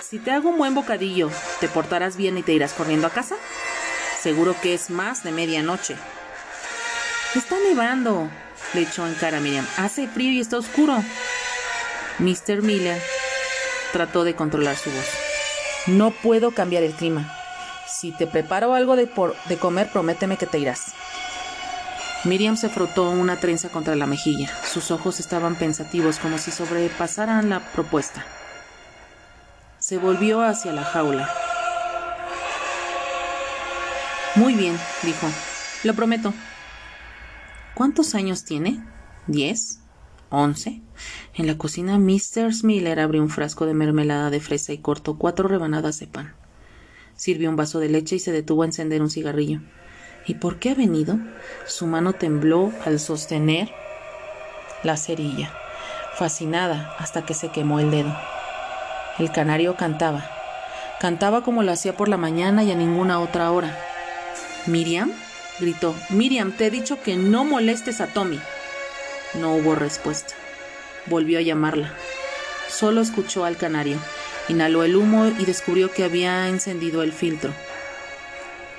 si 0.09 0.17
te 0.17 0.31
hago 0.31 0.49
un 0.49 0.57
buen 0.57 0.73
bocadillo, 0.73 1.29
¿te 1.59 1.67
portarás 1.67 2.17
bien 2.17 2.35
y 2.39 2.41
te 2.41 2.53
irás 2.53 2.73
corriendo 2.73 3.05
a 3.05 3.11
casa? 3.11 3.35
Seguro 4.19 4.55
que 4.59 4.73
es 4.73 4.89
más 4.89 5.23
de 5.23 5.31
medianoche. 5.31 5.95
Está 7.35 7.57
nevando, 7.59 8.27
le 8.73 8.81
echó 8.81 9.05
en 9.05 9.13
cara 9.13 9.37
a 9.37 9.39
Miriam. 9.39 9.67
Hace 9.77 10.07
frío 10.07 10.31
y 10.31 10.39
está 10.39 10.57
oscuro. 10.57 10.95
Mr. 12.17 12.63
Miller 12.63 12.99
trató 13.93 14.23
de 14.23 14.33
controlar 14.33 14.77
su 14.77 14.89
voz. 14.89 15.05
No 15.85 16.09
puedo 16.09 16.51
cambiar 16.51 16.81
el 16.81 16.93
clima. 16.93 17.31
Si 17.87 18.11
te 18.11 18.25
preparo 18.25 18.73
algo 18.73 18.95
de, 18.95 19.07
de 19.45 19.57
comer, 19.57 19.91
prométeme 19.91 20.37
que 20.37 20.47
te 20.47 20.57
irás. 20.57 20.93
Miriam 22.23 22.57
se 22.57 22.69
frotó 22.69 23.11
una 23.11 23.39
trenza 23.39 23.69
contra 23.69 23.95
la 23.95 24.07
mejilla. 24.07 24.51
Sus 24.65 24.89
ojos 24.89 25.19
estaban 25.19 25.55
pensativos, 25.55 26.17
como 26.17 26.39
si 26.39 26.49
sobrepasaran 26.49 27.49
la 27.49 27.59
propuesta. 27.59 28.25
Se 29.89 29.98
volvió 29.98 30.43
hacia 30.43 30.72
la 30.72 30.84
jaula. 30.84 31.27
Muy 34.36 34.53
bien, 34.53 34.77
dijo. 35.01 35.27
Lo 35.84 35.96
prometo. 35.96 36.31
¿Cuántos 37.74 38.13
años 38.13 38.43
tiene? 38.43 38.84
¿Diez? 39.25 39.79
¿Once? 40.29 40.79
En 41.34 41.48
la 41.48 41.58
cocina, 41.58 41.98
Mr. 41.98 42.51
Miller 42.62 43.00
abrió 43.00 43.24
un 43.24 43.31
frasco 43.31 43.65
de 43.65 43.74
mermelada 43.74 44.29
de 44.29 44.39
fresa 44.39 44.74
y 44.74 44.77
cortó 44.77 45.17
cuatro 45.17 45.48
rebanadas 45.48 46.00
de 46.00 46.05
pan. 46.05 46.36
Sirvió 47.15 47.50
un 47.50 47.55
vaso 47.55 47.79
de 47.79 47.89
leche 47.89 48.17
y 48.17 48.19
se 48.19 48.31
detuvo 48.31 48.62
a 48.62 48.67
encender 48.67 49.01
un 49.01 49.10
cigarrillo. 49.10 49.60
¿Y 50.27 50.36
por 50.36 50.60
qué 50.60 50.69
ha 50.69 50.75
venido? 50.75 51.17
Su 51.65 51.88
mano 51.88 52.13
tembló 52.13 52.72
al 52.86 53.00
sostener 53.00 53.72
la 54.84 54.98
cerilla, 54.98 55.51
fascinada 56.13 56.96
hasta 57.00 57.25
que 57.25 57.34
se 57.34 57.50
quemó 57.50 57.79
el 57.79 57.89
dedo. 57.89 58.15
El 59.19 59.31
canario 59.33 59.75
cantaba. 59.75 60.29
Cantaba 60.99 61.43
como 61.43 61.61
lo 61.61 61.71
hacía 61.73 61.95
por 61.95 62.07
la 62.07 62.17
mañana 62.17 62.63
y 62.63 62.71
a 62.71 62.75
ninguna 62.75 63.19
otra 63.19 63.51
hora. 63.51 63.77
¿Miriam? 64.65 65.11
gritó. 65.59 65.93
Miriam, 66.09 66.53
te 66.53 66.67
he 66.67 66.71
dicho 66.71 67.01
que 67.01 67.17
no 67.17 67.43
molestes 67.43 67.99
a 67.99 68.07
Tommy. 68.07 68.39
No 69.33 69.55
hubo 69.55 69.75
respuesta. 69.75 70.33
Volvió 71.05 71.39
a 71.39 71.41
llamarla. 71.41 71.93
Solo 72.69 73.01
escuchó 73.01 73.43
al 73.43 73.57
canario. 73.57 73.97
Inhaló 74.47 74.83
el 74.83 74.95
humo 74.95 75.27
y 75.27 75.45
descubrió 75.45 75.91
que 75.91 76.05
había 76.05 76.47
encendido 76.47 77.03
el 77.03 77.11
filtro. 77.11 77.51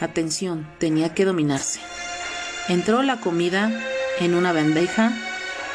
Atención, 0.01 0.67
tenía 0.79 1.13
que 1.13 1.27
dominarse. 1.27 1.81
Entró 2.69 3.03
la 3.03 3.21
comida 3.21 3.71
en 4.21 4.35
una 4.35 4.53
bandeja 4.53 5.13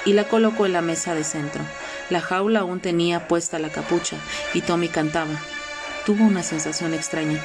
y 0.05 0.13
la 0.13 0.23
colocó 0.23 0.65
en 0.65 0.73
la 0.73 0.81
mesa 0.81 1.13
de 1.13 1.23
centro. 1.23 1.63
La 2.09 2.21
jaula 2.21 2.59
aún 2.59 2.79
tenía 2.79 3.27
puesta 3.27 3.57
la 3.57 3.69
capucha 3.69 4.17
y 4.53 4.61
Tommy 4.61 4.89
cantaba. 4.89 5.33
Tuvo 6.05 6.23
una 6.23 6.43
sensación 6.43 6.93
extraña. 6.93 7.39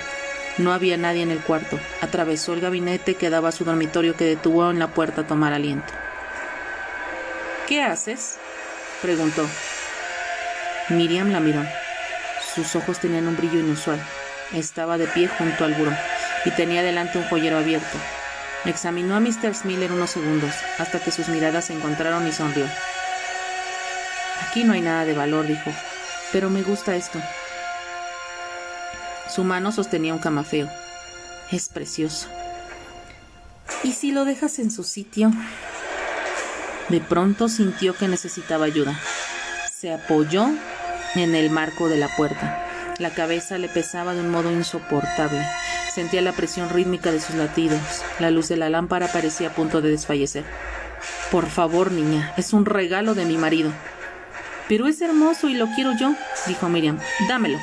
No 0.59 0.73
había 0.73 0.99
nadie 0.99 1.23
en 1.23 1.31
el 1.31 1.41
cuarto. 1.41 1.79
Atravesó 2.03 2.53
el 2.53 2.61
gabinete 2.61 3.15
que 3.15 3.31
daba 3.31 3.49
a 3.49 3.53
su 3.53 3.65
dormitorio 3.65 4.17
que 4.17 4.25
detuvo 4.25 4.71
en 4.71 4.79
la 4.79 4.89
puerta 4.89 5.23
a 5.23 5.27
tomar 5.27 5.55
aliento. 5.55 5.93
¿Qué 7.67 7.83
haces? 7.83 8.37
preguntó. 9.01 9.47
Miriam 10.91 11.31
la 11.31 11.41
miró. 11.41 11.65
Sus 12.55 12.77
ojos 12.77 12.99
tenían 12.99 13.29
un 13.29 13.37
brillo 13.37 13.61
inusual. 13.61 14.01
Estaba 14.53 14.99
de 14.99 15.07
pie 15.07 15.29
junto 15.29 15.65
al 15.65 15.75
buró 15.75 15.93
y 16.45 16.51
tenía 16.51 16.83
delante 16.83 17.19
un 17.19 17.25
joyero 17.29 17.59
abierto. 17.59 17.97
Examinó 18.65 19.17
a 19.17 19.21
Mr. 19.21 19.55
Smiller 19.55 19.93
unos 19.93 20.11
segundos, 20.11 20.55
hasta 20.79 20.99
que 20.99 21.11
sus 21.11 21.29
miradas 21.29 21.67
se 21.67 21.73
encontraron 21.73 22.27
y 22.27 22.33
sonrió. 22.33 22.67
Aquí 24.51 24.65
no 24.65 24.73
hay 24.73 24.81
nada 24.81 25.05
de 25.05 25.13
valor, 25.15 25.47
dijo, 25.47 25.71
pero 26.33 26.51
me 26.51 26.63
gusta 26.63 26.97
esto. 26.97 27.21
Su 29.33 29.45
mano 29.45 29.71
sostenía 29.71 30.13
un 30.13 30.19
camafeo. 30.19 30.69
Es 31.53 31.69
precioso. 31.69 32.27
¿Y 33.85 33.93
si 33.93 34.11
lo 34.11 34.25
dejas 34.25 34.59
en 34.59 34.73
su 34.73 34.83
sitio? 34.83 35.31
De 36.89 37.01
pronto 37.01 37.49
sintió 37.49 37.95
que 37.95 38.09
necesitaba 38.09 38.65
ayuda. 38.65 38.99
Se 39.73 39.93
apoyó 39.93 40.49
en 41.15 41.37
el 41.37 41.51
marco 41.51 41.89
de 41.89 41.99
la 41.99 42.09
puerta. 42.17 42.67
La 42.99 43.11
cabeza 43.11 43.57
le 43.57 43.69
pesaba 43.69 44.15
de 44.15 44.21
un 44.21 44.31
modo 44.31 44.51
insoportable. 44.51 45.47
Sentía 45.95 46.23
la 46.23 46.33
presión 46.33 46.71
rítmica 46.71 47.13
de 47.13 47.21
sus 47.21 47.37
latidos. 47.37 47.81
La 48.19 48.33
luz 48.33 48.49
de 48.49 48.57
la 48.57 48.69
lámpara 48.69 49.07
parecía 49.13 49.51
a 49.51 49.55
punto 49.55 49.81
de 49.81 49.91
desfallecer. 49.91 50.43
Por 51.31 51.47
favor, 51.47 51.93
niña, 51.93 52.35
es 52.37 52.53
un 52.53 52.67
regalo 52.67 53.15
de 53.15 53.27
mi 53.27 53.37
marido. 53.37 53.71
Pero 54.71 54.87
es 54.87 55.01
hermoso 55.01 55.49
y 55.49 55.55
lo 55.55 55.67
quiero 55.75 55.97
yo, 55.99 56.15
dijo 56.47 56.69
Miriam. 56.69 56.97
Dámelo. 57.29 57.59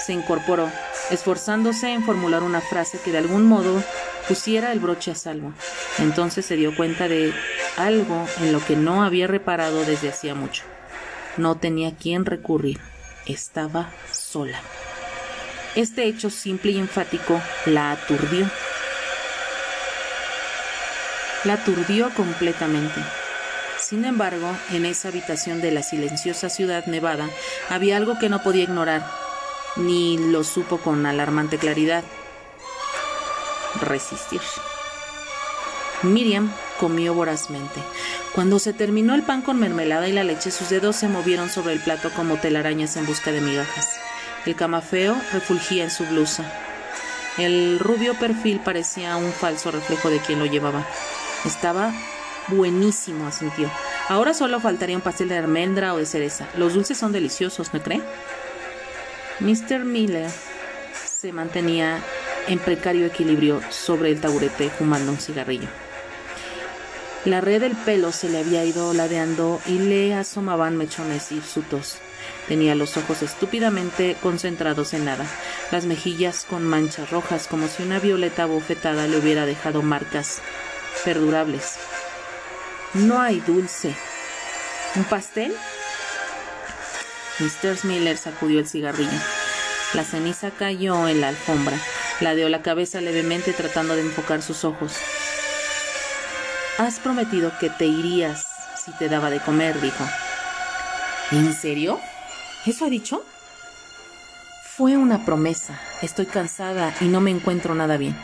Se 0.00 0.14
incorporó, 0.14 0.70
esforzándose 1.10 1.92
en 1.92 2.02
formular 2.02 2.42
una 2.42 2.62
frase 2.62 2.98
que 3.04 3.12
de 3.12 3.18
algún 3.18 3.44
modo 3.44 3.84
pusiera 4.26 4.72
el 4.72 4.80
broche 4.80 5.10
a 5.10 5.14
salvo. 5.14 5.52
Entonces 5.98 6.46
se 6.46 6.56
dio 6.56 6.74
cuenta 6.74 7.08
de 7.08 7.34
algo 7.76 8.26
en 8.40 8.54
lo 8.54 8.64
que 8.64 8.74
no 8.74 9.02
había 9.04 9.26
reparado 9.26 9.84
desde 9.84 10.08
hacía 10.08 10.34
mucho. 10.34 10.62
No 11.36 11.58
tenía 11.58 11.94
quien 11.94 12.24
recurrir. 12.24 12.80
Estaba 13.26 13.90
sola. 14.10 14.58
Este 15.74 16.04
hecho 16.04 16.30
simple 16.30 16.72
y 16.72 16.78
enfático 16.78 17.38
la 17.66 17.92
aturdió. 17.92 18.50
La 21.44 21.52
aturdió 21.52 22.08
completamente. 22.14 23.02
Sin 23.88 24.04
embargo, 24.04 24.54
en 24.70 24.84
esa 24.84 25.08
habitación 25.08 25.62
de 25.62 25.70
la 25.70 25.82
silenciosa 25.82 26.50
ciudad 26.50 26.84
nevada 26.84 27.30
había 27.70 27.96
algo 27.96 28.18
que 28.18 28.28
no 28.28 28.42
podía 28.42 28.64
ignorar, 28.64 29.10
ni 29.76 30.18
lo 30.18 30.44
supo 30.44 30.76
con 30.76 31.06
alarmante 31.06 31.56
claridad. 31.56 32.04
Resistir. 33.80 34.42
Miriam 36.02 36.52
comió 36.78 37.14
vorazmente. 37.14 37.80
Cuando 38.34 38.58
se 38.58 38.74
terminó 38.74 39.14
el 39.14 39.22
pan 39.22 39.40
con 39.40 39.58
mermelada 39.58 40.06
y 40.06 40.12
la 40.12 40.22
leche, 40.22 40.50
sus 40.50 40.68
dedos 40.68 40.96
se 40.96 41.08
movieron 41.08 41.48
sobre 41.48 41.72
el 41.72 41.80
plato 41.80 42.10
como 42.10 42.36
telarañas 42.36 42.94
en 42.98 43.06
busca 43.06 43.32
de 43.32 43.40
migajas. 43.40 43.88
El 44.44 44.54
camafeo 44.54 45.16
refulgía 45.32 45.84
en 45.84 45.90
su 45.90 46.04
blusa. 46.04 46.44
El 47.38 47.78
rubio 47.78 48.12
perfil 48.18 48.60
parecía 48.60 49.16
un 49.16 49.32
falso 49.32 49.70
reflejo 49.70 50.10
de 50.10 50.20
quien 50.20 50.40
lo 50.40 50.44
llevaba. 50.44 50.86
Estaba 51.46 51.94
buenísimo, 52.48 53.26
asintió. 53.26 53.70
Ahora 54.08 54.34
solo 54.34 54.60
faltaría 54.60 54.96
un 54.96 55.02
pastel 55.02 55.28
de 55.28 55.38
almendra 55.38 55.94
o 55.94 55.98
de 55.98 56.06
cereza. 56.06 56.48
Los 56.56 56.74
dulces 56.74 56.98
son 56.98 57.12
deliciosos, 57.12 57.72
¿no 57.74 57.82
cree? 57.82 58.02
Mr. 59.40 59.84
Miller 59.84 60.30
se 60.94 61.32
mantenía 61.32 62.00
en 62.48 62.58
precario 62.58 63.06
equilibrio 63.06 63.60
sobre 63.70 64.10
el 64.10 64.20
taburete 64.20 64.70
fumando 64.70 65.12
un 65.12 65.18
cigarrillo. 65.18 65.68
La 67.24 67.40
red 67.40 67.60
del 67.60 67.76
pelo 67.76 68.12
se 68.12 68.28
le 68.28 68.38
había 68.38 68.64
ido 68.64 68.94
ladeando 68.94 69.60
y 69.66 69.78
le 69.78 70.14
asomaban 70.14 70.76
mechones 70.76 71.30
hirsutos. 71.30 71.98
Tenía 72.46 72.74
los 72.74 72.96
ojos 72.96 73.22
estúpidamente 73.22 74.16
concentrados 74.22 74.94
en 74.94 75.04
nada, 75.04 75.26
las 75.70 75.84
mejillas 75.84 76.46
con 76.48 76.64
manchas 76.64 77.10
rojas 77.10 77.46
como 77.46 77.68
si 77.68 77.82
una 77.82 77.98
violeta 77.98 78.46
bofetada 78.46 79.06
le 79.06 79.18
hubiera 79.18 79.44
dejado 79.44 79.82
marcas 79.82 80.40
perdurables. 81.04 81.78
No 82.94 83.20
hay 83.20 83.40
dulce. 83.40 83.94
¿Un 84.94 85.04
pastel? 85.04 85.54
Mr. 87.38 87.84
Miller 87.84 88.16
sacudió 88.16 88.58
el 88.60 88.68
cigarrillo. 88.68 89.18
La 89.94 90.04
ceniza 90.04 90.50
cayó 90.50 91.06
en 91.06 91.20
la 91.20 91.28
alfombra. 91.28 91.78
Ladeó 92.20 92.48
la 92.48 92.62
cabeza 92.62 93.00
levemente 93.00 93.52
tratando 93.52 93.94
de 93.94 94.02
enfocar 94.02 94.42
sus 94.42 94.64
ojos. 94.64 94.94
Has 96.78 96.98
prometido 96.98 97.52
que 97.60 97.70
te 97.70 97.86
irías 97.86 98.46
si 98.84 98.92
te 98.92 99.08
daba 99.08 99.30
de 99.30 99.40
comer, 99.40 99.80
dijo. 99.80 100.04
¿En 101.30 101.52
serio? 101.52 102.00
¿Eso 102.66 102.86
ha 102.86 102.88
dicho? 102.88 103.24
Fue 104.76 104.96
una 104.96 105.24
promesa. 105.24 105.78
Estoy 106.02 106.26
cansada 106.26 106.94
y 107.00 107.06
no 107.06 107.20
me 107.20 107.30
encuentro 107.30 107.74
nada 107.74 107.96
bien. 107.96 108.16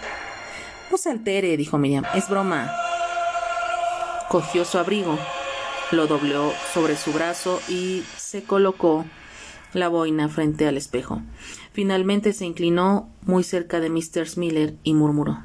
No 0.90 0.96
se 0.96 1.10
altere, 1.10 1.56
dijo 1.56 1.78
Miriam. 1.78 2.04
Es 2.14 2.28
broma. 2.28 2.83
Cogió 4.28 4.64
su 4.64 4.78
abrigo, 4.78 5.18
lo 5.92 6.06
dobló 6.06 6.52
sobre 6.72 6.96
su 6.96 7.12
brazo 7.12 7.60
y 7.68 8.02
se 8.16 8.42
colocó 8.42 9.04
la 9.72 9.88
boina 9.88 10.28
frente 10.28 10.66
al 10.66 10.76
espejo. 10.76 11.20
Finalmente 11.72 12.32
se 12.32 12.44
inclinó 12.44 13.08
muy 13.22 13.44
cerca 13.44 13.80
de 13.80 13.90
Mr. 13.90 14.36
Miller 14.36 14.74
y 14.82 14.94
murmuró 14.94 15.42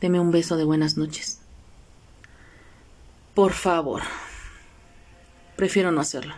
Deme 0.00 0.20
un 0.20 0.30
beso 0.30 0.56
de 0.56 0.64
buenas 0.64 0.96
noches. 0.96 1.40
Por 3.34 3.52
favor. 3.52 4.02
Prefiero 5.56 5.90
no 5.92 6.00
hacerlo. 6.00 6.34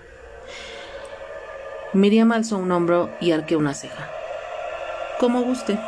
Miriam 1.93 2.31
alzó 2.33 2.59
un 2.59 2.71
hombro 2.71 3.11
y 3.21 3.33
arqueó 3.33 3.59
una 3.59 3.75
ceja. 3.75 4.09
Como 5.19 5.43
guste. 5.43 5.79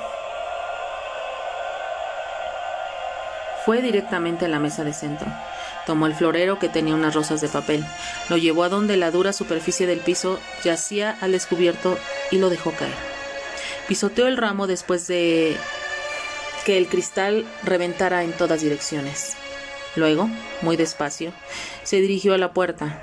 Fue 3.69 3.83
directamente 3.83 4.47
a 4.47 4.49
la 4.49 4.61
mesa 4.61 4.83
de 4.83 4.95
centro. 4.95 5.27
Tomó 5.85 6.07
el 6.07 6.15
florero 6.15 6.59
que 6.59 6.71
tenía 6.71 6.95
unas 6.95 7.15
rosas 7.15 7.43
de 7.43 7.49
papel, 7.49 7.85
lo 8.31 8.39
llevó 8.39 8.65
a 8.65 8.71
donde 8.71 8.97
la 8.97 9.11
dura 9.11 9.35
superficie 9.35 9.87
del 9.87 10.01
piso 10.01 10.41
yacía 10.65 11.19
al 11.21 11.33
descubierto 11.33 11.99
y 12.31 12.39
lo 12.39 12.49
dejó 12.49 12.73
caer. 12.73 12.95
Pisoteó 13.87 14.27
el 14.27 14.39
ramo 14.39 14.67
después 14.69 15.07
de 15.07 15.55
que 16.65 16.79
el 16.79 16.89
cristal 16.89 17.45
reventara 17.63 18.23
en 18.23 18.33
todas 18.33 18.63
direcciones. 18.63 19.37
Luego, 19.97 20.31
muy 20.63 20.79
despacio, 20.79 21.35
se 21.83 22.01
dirigió 22.01 22.33
a 22.33 22.39
la 22.39 22.55
puerta. 22.55 23.03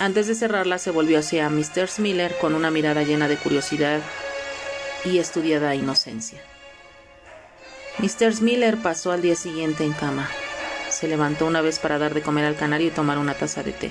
Antes 0.00 0.28
de 0.28 0.34
cerrarla 0.34 0.78
se 0.78 0.92
volvió 0.92 1.18
hacia 1.18 1.50
Mr. 1.50 1.90
Miller 1.98 2.34
con 2.40 2.54
una 2.54 2.70
mirada 2.70 3.02
llena 3.02 3.28
de 3.28 3.36
curiosidad 3.36 4.00
y 5.04 5.18
estudiada 5.18 5.74
inocencia. 5.74 6.40
Mr. 7.98 8.42
Miller 8.42 8.76
pasó 8.76 9.10
al 9.10 9.22
día 9.22 9.36
siguiente 9.36 9.82
en 9.82 9.94
cama. 9.94 10.28
Se 10.90 11.08
levantó 11.08 11.46
una 11.46 11.62
vez 11.62 11.78
para 11.78 11.98
dar 11.98 12.12
de 12.12 12.20
comer 12.20 12.44
al 12.44 12.54
canario 12.54 12.88
y 12.88 12.90
tomar 12.90 13.16
una 13.16 13.32
taza 13.32 13.62
de 13.62 13.72
té. 13.72 13.90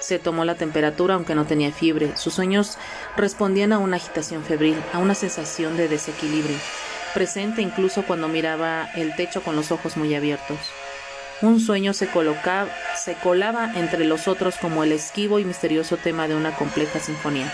Se 0.00 0.18
tomó 0.18 0.46
la 0.46 0.54
temperatura 0.54 1.14
aunque 1.14 1.34
no 1.34 1.44
tenía 1.44 1.70
fiebre. 1.70 2.16
Sus 2.16 2.32
sueños 2.32 2.78
respondían 3.14 3.74
a 3.74 3.78
una 3.78 3.98
agitación 3.98 4.42
febril, 4.42 4.76
a 4.94 4.98
una 4.98 5.14
sensación 5.14 5.76
de 5.76 5.88
desequilibrio, 5.88 6.56
presente 7.12 7.60
incluso 7.60 8.04
cuando 8.04 8.26
miraba 8.26 8.88
el 8.94 9.14
techo 9.16 9.42
con 9.42 9.54
los 9.54 9.70
ojos 9.70 9.98
muy 9.98 10.14
abiertos. 10.14 10.58
Un 11.42 11.60
sueño 11.60 11.92
se, 11.92 12.06
colocaba, 12.06 12.70
se 12.96 13.14
colaba 13.16 13.70
entre 13.74 14.06
los 14.06 14.28
otros 14.28 14.56
como 14.56 14.82
el 14.82 14.92
esquivo 14.92 15.38
y 15.38 15.44
misterioso 15.44 15.98
tema 15.98 16.26
de 16.26 16.34
una 16.34 16.56
compleja 16.56 17.00
sinfonía. 17.00 17.52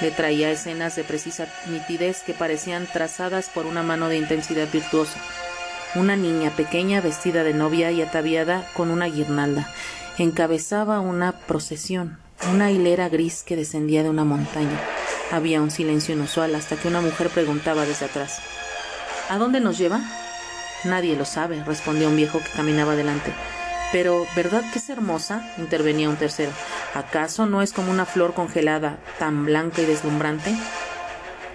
Le 0.00 0.10
traía 0.10 0.50
escenas 0.50 0.96
de 0.96 1.04
precisa 1.04 1.46
nitidez 1.68 2.22
que 2.22 2.32
parecían 2.34 2.86
trazadas 2.86 3.48
por 3.48 3.66
una 3.66 3.82
mano 3.82 4.08
de 4.08 4.16
intensidad 4.16 4.68
virtuosa 4.72 5.18
una 5.94 6.14
niña 6.14 6.50
pequeña 6.50 7.00
vestida 7.00 7.42
de 7.42 7.52
novia 7.52 7.90
y 7.90 8.00
ataviada 8.02 8.64
con 8.74 8.90
una 8.90 9.06
guirnalda. 9.06 9.68
Encabezaba 10.18 11.00
una 11.00 11.32
procesión, 11.32 12.18
una 12.52 12.70
hilera 12.70 13.08
gris 13.08 13.42
que 13.42 13.56
descendía 13.56 14.02
de 14.02 14.10
una 14.10 14.24
montaña. 14.24 14.78
Había 15.32 15.60
un 15.60 15.70
silencio 15.70 16.14
inusual 16.14 16.54
hasta 16.54 16.76
que 16.76 16.88
una 16.88 17.00
mujer 17.00 17.28
preguntaba 17.28 17.86
desde 17.86 18.06
atrás 18.06 18.40
¿A 19.28 19.38
dónde 19.38 19.60
nos 19.60 19.78
lleva? 19.78 20.00
Nadie 20.84 21.16
lo 21.16 21.24
sabe, 21.24 21.62
respondió 21.64 22.08
un 22.08 22.16
viejo 22.16 22.40
que 22.40 22.50
caminaba 22.50 22.96
delante. 22.96 23.32
Pero, 23.92 24.26
¿verdad 24.36 24.62
que 24.72 24.78
es 24.78 24.88
hermosa? 24.88 25.52
intervenía 25.58 26.08
un 26.08 26.16
tercero. 26.16 26.52
¿Acaso 26.94 27.46
no 27.46 27.60
es 27.60 27.72
como 27.72 27.90
una 27.90 28.06
flor 28.06 28.34
congelada, 28.34 28.98
tan 29.18 29.44
blanca 29.44 29.82
y 29.82 29.86
deslumbrante? 29.86 30.54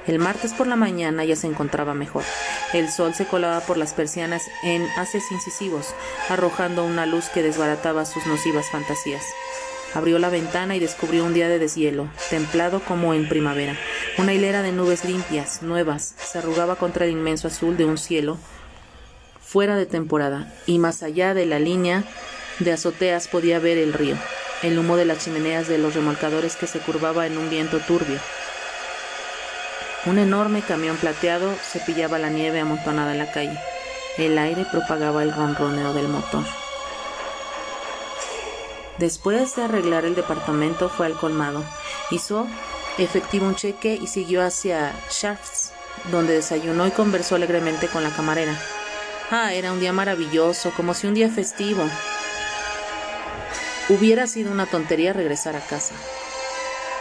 El 0.06 0.20
martes 0.20 0.54
por 0.54 0.68
la 0.68 0.76
mañana 0.76 1.24
ya 1.24 1.36
se 1.36 1.48
encontraba 1.48 1.94
mejor. 1.94 2.24
El 2.74 2.90
sol 2.92 3.16
se 3.16 3.26
colaba 3.26 3.62
por 3.62 3.78
las 3.78 3.94
persianas 3.94 4.44
en 4.64 4.84
haces 4.98 5.24
incisivos, 5.32 5.96
arrojando 6.30 6.84
una 6.84 7.06
luz 7.06 7.30
que 7.30 7.42
desbarataba 7.42 8.06
sus 8.06 8.26
nocivas 8.28 8.70
fantasías. 8.70 9.24
Abrió 9.96 10.20
la 10.20 10.30
ventana 10.30 10.76
y 10.76 10.80
descubrió 10.80 11.24
un 11.24 11.34
día 11.34 11.48
de 11.48 11.58
deshielo, 11.58 12.10
templado 12.30 12.82
como 12.82 13.14
en 13.14 13.30
primavera. 13.30 13.78
Una 14.18 14.34
hilera 14.34 14.62
de 14.62 14.74
nubes 14.74 15.06
limpias, 15.06 15.64
nuevas, 15.64 16.16
se 16.18 16.38
arrugaba 16.38 16.76
contra 16.76 17.06
el 17.06 17.12
inmenso 17.12 17.48
azul 17.48 17.78
de 17.78 17.86
un 17.86 17.98
cielo 17.98 18.38
fuera 19.56 19.78
de 19.78 19.86
temporada, 19.86 20.52
y 20.66 20.80
más 20.80 21.02
allá 21.02 21.34
de 21.34 21.46
la 21.46 21.60
línea 21.60 22.04
de 22.60 22.74
azoteas 22.74 23.30
podía 23.30 23.58
ver 23.58 23.78
el 23.78 23.94
río, 23.94 24.18
el 24.64 24.78
humo 24.78 24.98
de 24.98 25.06
las 25.06 25.24
chimeneas 25.24 25.70
de 25.70 25.78
los 25.78 25.96
remolcadores 25.96 26.58
que 26.58 26.68
se 26.68 26.80
curvaba 26.80 27.26
en 27.26 27.38
un 27.38 27.50
viento 27.50 27.80
turbio, 27.80 28.20
un 30.08 30.18
enorme 30.18 30.62
camión 30.62 30.98
plateado 30.98 31.56
cepillaba 31.72 32.20
la 32.20 32.30
nieve 32.30 32.60
amontonada 32.60 33.14
en 33.14 33.20
la 33.20 33.32
calle. 33.32 33.58
El 34.18 34.38
aire 34.38 34.66
propagaba 34.70 35.24
el 35.24 35.34
ronroneo 35.34 35.94
del 35.94 36.10
motor. 36.10 36.44
Después 38.98 39.56
de 39.56 39.64
arreglar 39.64 40.04
el 40.04 40.16
departamento 40.16 40.90
fue 40.90 41.06
al 41.06 41.14
colmado. 41.14 41.64
Hizo 42.12 42.46
efectivo 42.98 43.48
un 43.48 43.56
cheque 43.56 43.98
y 44.02 44.08
siguió 44.08 44.44
hacia 44.44 44.92
Shafts, 45.10 45.72
donde 46.12 46.34
desayunó 46.34 46.86
y 46.88 46.92
conversó 46.92 47.36
alegremente 47.36 47.88
con 47.88 48.04
la 48.04 48.10
camarera. 48.10 48.60
Ah, 49.32 49.54
era 49.54 49.72
un 49.72 49.80
día 49.80 49.92
maravilloso, 49.92 50.72
como 50.78 50.94
si 50.94 51.08
un 51.08 51.16
día 51.16 51.30
festivo. 51.30 51.84
Hubiera 53.90 54.28
sido 54.28 54.52
una 54.52 54.68
tontería 54.68 55.14
regresar 55.14 55.56
a 55.56 55.62
casa. 55.62 55.96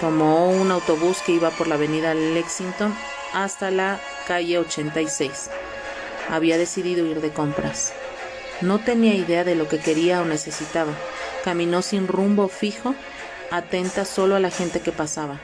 Tomó 0.01 0.49
un 0.49 0.71
autobús 0.71 1.19
que 1.19 1.33
iba 1.33 1.51
por 1.51 1.67
la 1.69 1.75
avenida 1.75 2.15
Lexington 2.15 2.95
hasta 3.35 3.71
la 3.71 4.01
calle 4.27 4.59
86. 4.59 5.51
Había 6.31 6.57
decidido 6.57 7.05
ir 7.05 7.21
de 7.21 7.31
compras. 7.31 7.93
No 8.63 8.79
tenía 8.79 9.15
idea 9.15 9.45
de 9.45 9.55
lo 9.55 9.69
que 9.69 9.79
quería 9.79 10.23
o 10.23 10.25
necesitaba. 10.25 10.93
Caminó 11.45 11.83
sin 11.83 12.09
rumbo 12.09 12.49
fijo, 12.49 12.95
atenta 13.51 14.07
solo 14.07 14.35
a 14.35 14.41
la 14.41 14.51
gente 14.51 14.81
que 14.81 14.93
pasaba. 14.93 15.41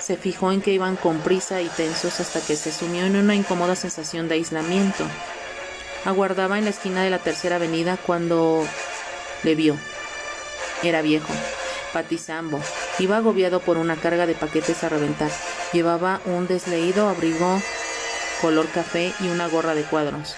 Se 0.00 0.16
fijó 0.16 0.50
en 0.50 0.62
que 0.62 0.72
iban 0.72 0.96
con 0.96 1.20
prisa 1.20 1.62
y 1.62 1.68
tensos 1.68 2.18
hasta 2.18 2.40
que 2.40 2.56
se 2.56 2.72
sumió 2.72 3.04
en 3.04 3.14
una 3.14 3.36
incómoda 3.36 3.76
sensación 3.76 4.26
de 4.26 4.34
aislamiento. 4.34 5.04
Aguardaba 6.04 6.58
en 6.58 6.64
la 6.64 6.70
esquina 6.70 7.02
de 7.02 7.10
la 7.10 7.18
tercera 7.18 7.56
avenida 7.56 7.96
cuando 7.96 8.66
le 9.42 9.54
vio. 9.54 9.76
Era 10.82 11.00
viejo, 11.02 11.32
patizambo, 11.92 12.60
Iba 13.00 13.16
agobiado 13.16 13.58
por 13.58 13.76
una 13.76 13.96
carga 13.96 14.24
de 14.24 14.34
paquetes 14.34 14.84
a 14.84 14.88
reventar. 14.88 15.30
Llevaba 15.72 16.20
un 16.26 16.46
desleído 16.46 17.08
abrigo 17.08 17.60
color 18.40 18.68
café 18.68 19.12
y 19.20 19.28
una 19.28 19.48
gorra 19.48 19.74
de 19.74 19.82
cuadros. 19.82 20.36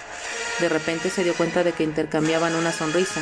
De 0.59 0.69
repente 0.69 1.11
se 1.11 1.23
dio 1.23 1.35
cuenta 1.35 1.63
de 1.63 1.73
que 1.73 1.83
intercambiaban 1.83 2.55
una 2.55 2.71
sonrisa. 2.71 3.21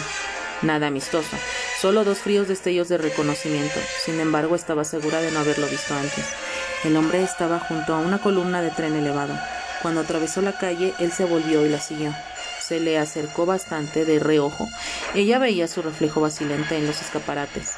Nada 0.61 0.87
amistoso, 0.87 1.35
solo 1.81 2.05
dos 2.05 2.19
fríos 2.19 2.47
destellos 2.47 2.87
de 2.87 2.97
reconocimiento. 2.97 3.77
Sin 4.05 4.21
embargo, 4.21 4.55
estaba 4.55 4.85
segura 4.85 5.19
de 5.19 5.31
no 5.31 5.39
haberlo 5.39 5.67
visto 5.67 5.93
antes. 5.93 6.25
El 6.85 6.95
hombre 6.95 7.21
estaba 7.23 7.59
junto 7.59 7.93
a 7.93 7.99
una 7.99 8.19
columna 8.19 8.61
de 8.61 8.69
tren 8.69 8.95
elevado. 8.95 9.37
Cuando 9.81 9.99
atravesó 10.01 10.41
la 10.41 10.57
calle, 10.57 10.93
él 10.99 11.11
se 11.11 11.25
volvió 11.25 11.65
y 11.65 11.69
la 11.69 11.81
siguió. 11.81 12.13
Se 12.67 12.79
le 12.79 12.97
acercó 12.97 13.45
bastante 13.45 14.05
de 14.05 14.19
reojo. 14.19 14.67
Ella 15.13 15.37
veía 15.37 15.67
su 15.67 15.81
reflejo 15.81 16.21
vacilante 16.21 16.77
en 16.77 16.87
los 16.87 17.01
escaparates. 17.01 17.73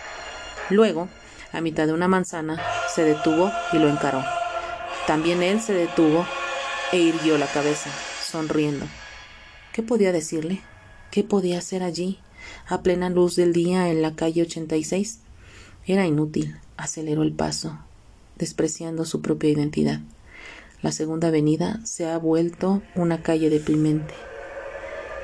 Luego, 0.69 1.09
a 1.51 1.59
mitad 1.59 1.87
de 1.87 1.93
una 1.93 2.07
manzana, 2.07 2.61
se 2.93 3.03
detuvo 3.03 3.51
y 3.73 3.79
lo 3.79 3.89
encaró. 3.89 4.23
También 5.05 5.43
él 5.43 5.59
se 5.59 5.73
detuvo 5.73 6.25
e 6.91 6.99
irguió 6.99 7.37
la 7.37 7.47
cabeza, 7.47 7.89
sonriendo. 8.23 8.85
¿Qué 9.73 9.83
podía 9.83 10.11
decirle? 10.11 10.61
¿Qué 11.11 11.23
podía 11.23 11.57
hacer 11.57 11.83
allí, 11.83 12.19
a 12.67 12.81
plena 12.81 13.09
luz 13.09 13.35
del 13.35 13.53
día 13.53 13.89
en 13.89 14.01
la 14.01 14.15
calle 14.15 14.43
86? 14.43 15.19
Era 15.85 16.05
inútil. 16.05 16.57
Aceleró 16.77 17.23
el 17.23 17.33
paso, 17.33 17.77
despreciando 18.37 19.03
su 19.03 19.21
propia 19.21 19.49
identidad. 19.49 19.99
La 20.81 20.91
segunda 20.91 21.29
avenida 21.29 21.79
se 21.85 22.07
ha 22.07 22.17
vuelto 22.17 22.83
una 22.93 23.23
calle 23.23 23.49
deprimente, 23.49 24.13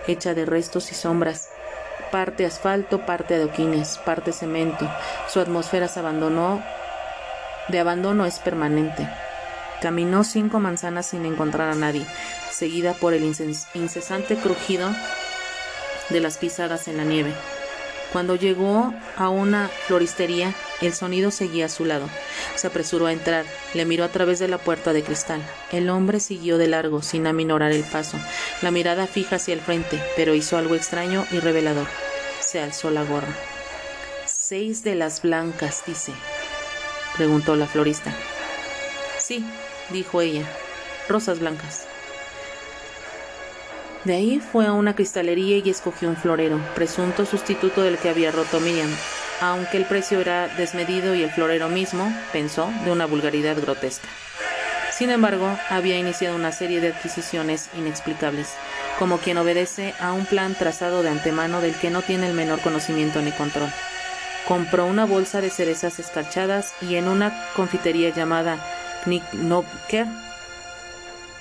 hecha 0.07 0.33
de 0.33 0.45
restos 0.45 0.91
y 0.91 0.95
sombras 0.95 1.49
parte 2.13 2.45
asfalto, 2.45 3.07
parte 3.07 3.33
adoquines, 3.33 3.97
parte 3.97 4.33
cemento. 4.33 4.87
Su 5.27 5.39
atmósfera 5.39 5.87
se 5.87 5.99
abandonó, 5.99 6.61
de 7.69 7.79
abandono 7.79 8.27
es 8.27 8.37
permanente. 8.37 9.09
Caminó 9.81 10.23
cinco 10.23 10.59
manzanas 10.59 11.07
sin 11.07 11.25
encontrar 11.25 11.71
a 11.71 11.75
nadie, 11.75 12.05
seguida 12.51 12.93
por 12.93 13.15
el 13.15 13.23
incesante 13.23 14.35
crujido 14.35 14.91
de 16.09 16.19
las 16.19 16.37
pisadas 16.37 16.87
en 16.87 16.97
la 16.97 17.03
nieve. 17.03 17.33
Cuando 18.11 18.35
llegó 18.35 18.93
a 19.17 19.29
una 19.29 19.67
floristería, 19.87 20.53
el 20.87 20.93
sonido 20.93 21.31
seguía 21.31 21.65
a 21.65 21.69
su 21.69 21.85
lado. 21.85 22.09
Se 22.55 22.67
apresuró 22.67 23.07
a 23.07 23.13
entrar, 23.13 23.45
le 23.73 23.85
miró 23.85 24.03
a 24.03 24.09
través 24.09 24.39
de 24.39 24.47
la 24.47 24.57
puerta 24.57 24.93
de 24.93 25.03
cristal. 25.03 25.41
El 25.71 25.89
hombre 25.89 26.19
siguió 26.19 26.57
de 26.57 26.67
largo, 26.67 27.01
sin 27.01 27.27
aminorar 27.27 27.71
el 27.71 27.83
paso, 27.83 28.17
la 28.61 28.71
mirada 28.71 29.07
fija 29.07 29.37
hacia 29.37 29.53
el 29.53 29.61
frente, 29.61 30.01
pero 30.15 30.33
hizo 30.33 30.57
algo 30.57 30.75
extraño 30.75 31.25
y 31.31 31.39
revelador. 31.39 31.87
Se 32.39 32.59
alzó 32.59 32.89
la 32.89 33.03
gorra. 33.03 33.33
Seis 34.25 34.83
de 34.83 34.95
las 34.95 35.21
blancas, 35.21 35.83
dice, 35.87 36.11
preguntó 37.15 37.55
la 37.55 37.67
florista. 37.67 38.13
Sí, 39.17 39.45
dijo 39.89 40.21
ella, 40.21 40.45
rosas 41.07 41.39
blancas. 41.39 41.87
De 44.03 44.15
ahí 44.15 44.41
fue 44.41 44.65
a 44.65 44.73
una 44.73 44.95
cristalería 44.95 45.59
y 45.59 45.69
escogió 45.69 46.09
un 46.09 46.17
florero, 46.17 46.59
presunto 46.75 47.25
sustituto 47.25 47.81
del 47.83 47.97
que 47.97 48.09
había 48.09 48.31
roto 48.31 48.59
Miriam, 48.59 48.93
aunque 49.41 49.77
el 49.77 49.85
precio 49.85 50.19
era 50.19 50.47
desmedido 50.47 51.15
y 51.15 51.23
el 51.23 51.31
florero 51.31 51.69
mismo, 51.69 52.13
pensó, 52.31 52.71
de 52.83 52.91
una 52.91 53.05
vulgaridad 53.05 53.59
grotesca. 53.59 54.07
Sin 54.91 55.09
embargo, 55.09 55.57
había 55.69 55.97
iniciado 55.97 56.35
una 56.35 56.51
serie 56.51 56.79
de 56.79 56.89
adquisiciones 56.89 57.69
inexplicables, 57.75 58.49
como 58.99 59.17
quien 59.17 59.37
obedece 59.37 59.93
a 59.99 60.13
un 60.13 60.25
plan 60.25 60.55
trazado 60.55 61.01
de 61.01 61.09
antemano 61.09 61.61
del 61.61 61.75
que 61.75 61.89
no 61.89 62.01
tiene 62.01 62.27
el 62.27 62.33
menor 62.33 62.59
conocimiento 62.61 63.21
ni 63.21 63.31
control. 63.31 63.69
Compró 64.47 64.85
una 64.85 65.05
bolsa 65.05 65.41
de 65.41 65.49
cerezas 65.49 65.99
escarchadas 65.99 66.73
y 66.81 66.95
en 66.95 67.07
una 67.07 67.33
confitería 67.55 68.09
llamada 68.09 68.57
Knicknocker 69.03 70.05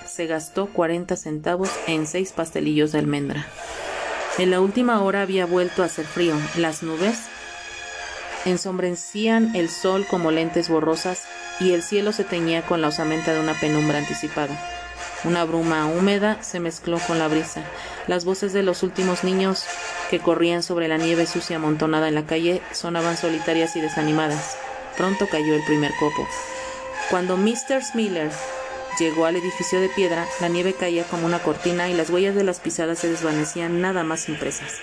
se 0.06 0.26
gastó 0.26 0.66
cuarenta 0.66 1.16
centavos 1.16 1.70
en 1.86 2.06
seis 2.06 2.32
pastelillos 2.32 2.92
de 2.92 2.98
almendra. 2.98 3.46
En 4.38 4.50
la 4.50 4.60
última 4.60 5.02
hora 5.02 5.22
había 5.22 5.46
vuelto 5.46 5.82
a 5.82 5.86
hacer 5.86 6.06
frío. 6.06 6.34
Las 6.56 6.82
nubes 6.82 7.18
ensombrecían 8.44 9.54
el 9.54 9.68
sol 9.68 10.06
como 10.08 10.30
lentes 10.30 10.68
borrosas 10.68 11.24
y 11.60 11.72
el 11.72 11.82
cielo 11.82 12.12
se 12.12 12.24
teñía 12.24 12.62
con 12.62 12.80
la 12.80 12.88
osamenta 12.88 13.32
de 13.32 13.40
una 13.40 13.58
penumbra 13.58 13.98
anticipada. 13.98 14.58
Una 15.24 15.44
bruma 15.44 15.86
húmeda 15.86 16.42
se 16.42 16.58
mezcló 16.58 16.98
con 17.06 17.18
la 17.18 17.28
brisa. 17.28 17.62
Las 18.08 18.24
voces 18.24 18.52
de 18.52 18.64
los 18.64 18.82
últimos 18.82 19.22
niños 19.22 19.64
que 20.10 20.18
corrían 20.18 20.64
sobre 20.64 20.88
la 20.88 20.96
nieve 20.96 21.26
sucia 21.26 21.56
amontonada 21.56 22.08
en 22.08 22.16
la 22.16 22.26
calle 22.26 22.60
sonaban 22.72 23.16
solitarias 23.16 23.76
y 23.76 23.80
desanimadas. 23.80 24.56
Pronto 24.96 25.28
cayó 25.28 25.54
el 25.54 25.64
primer 25.64 25.92
copo. 26.00 26.26
Cuando 27.08 27.36
Mr. 27.36 27.82
Miller 27.94 28.30
llegó 28.98 29.26
al 29.26 29.36
edificio 29.36 29.80
de 29.80 29.88
piedra, 29.88 30.26
la 30.40 30.48
nieve 30.48 30.74
caía 30.74 31.04
como 31.04 31.26
una 31.26 31.38
cortina 31.38 31.88
y 31.88 31.94
las 31.94 32.10
huellas 32.10 32.34
de 32.34 32.44
las 32.44 32.58
pisadas 32.58 32.98
se 32.98 33.08
desvanecían 33.08 33.80
nada 33.80 34.02
más 34.02 34.28
impresas. 34.28 34.74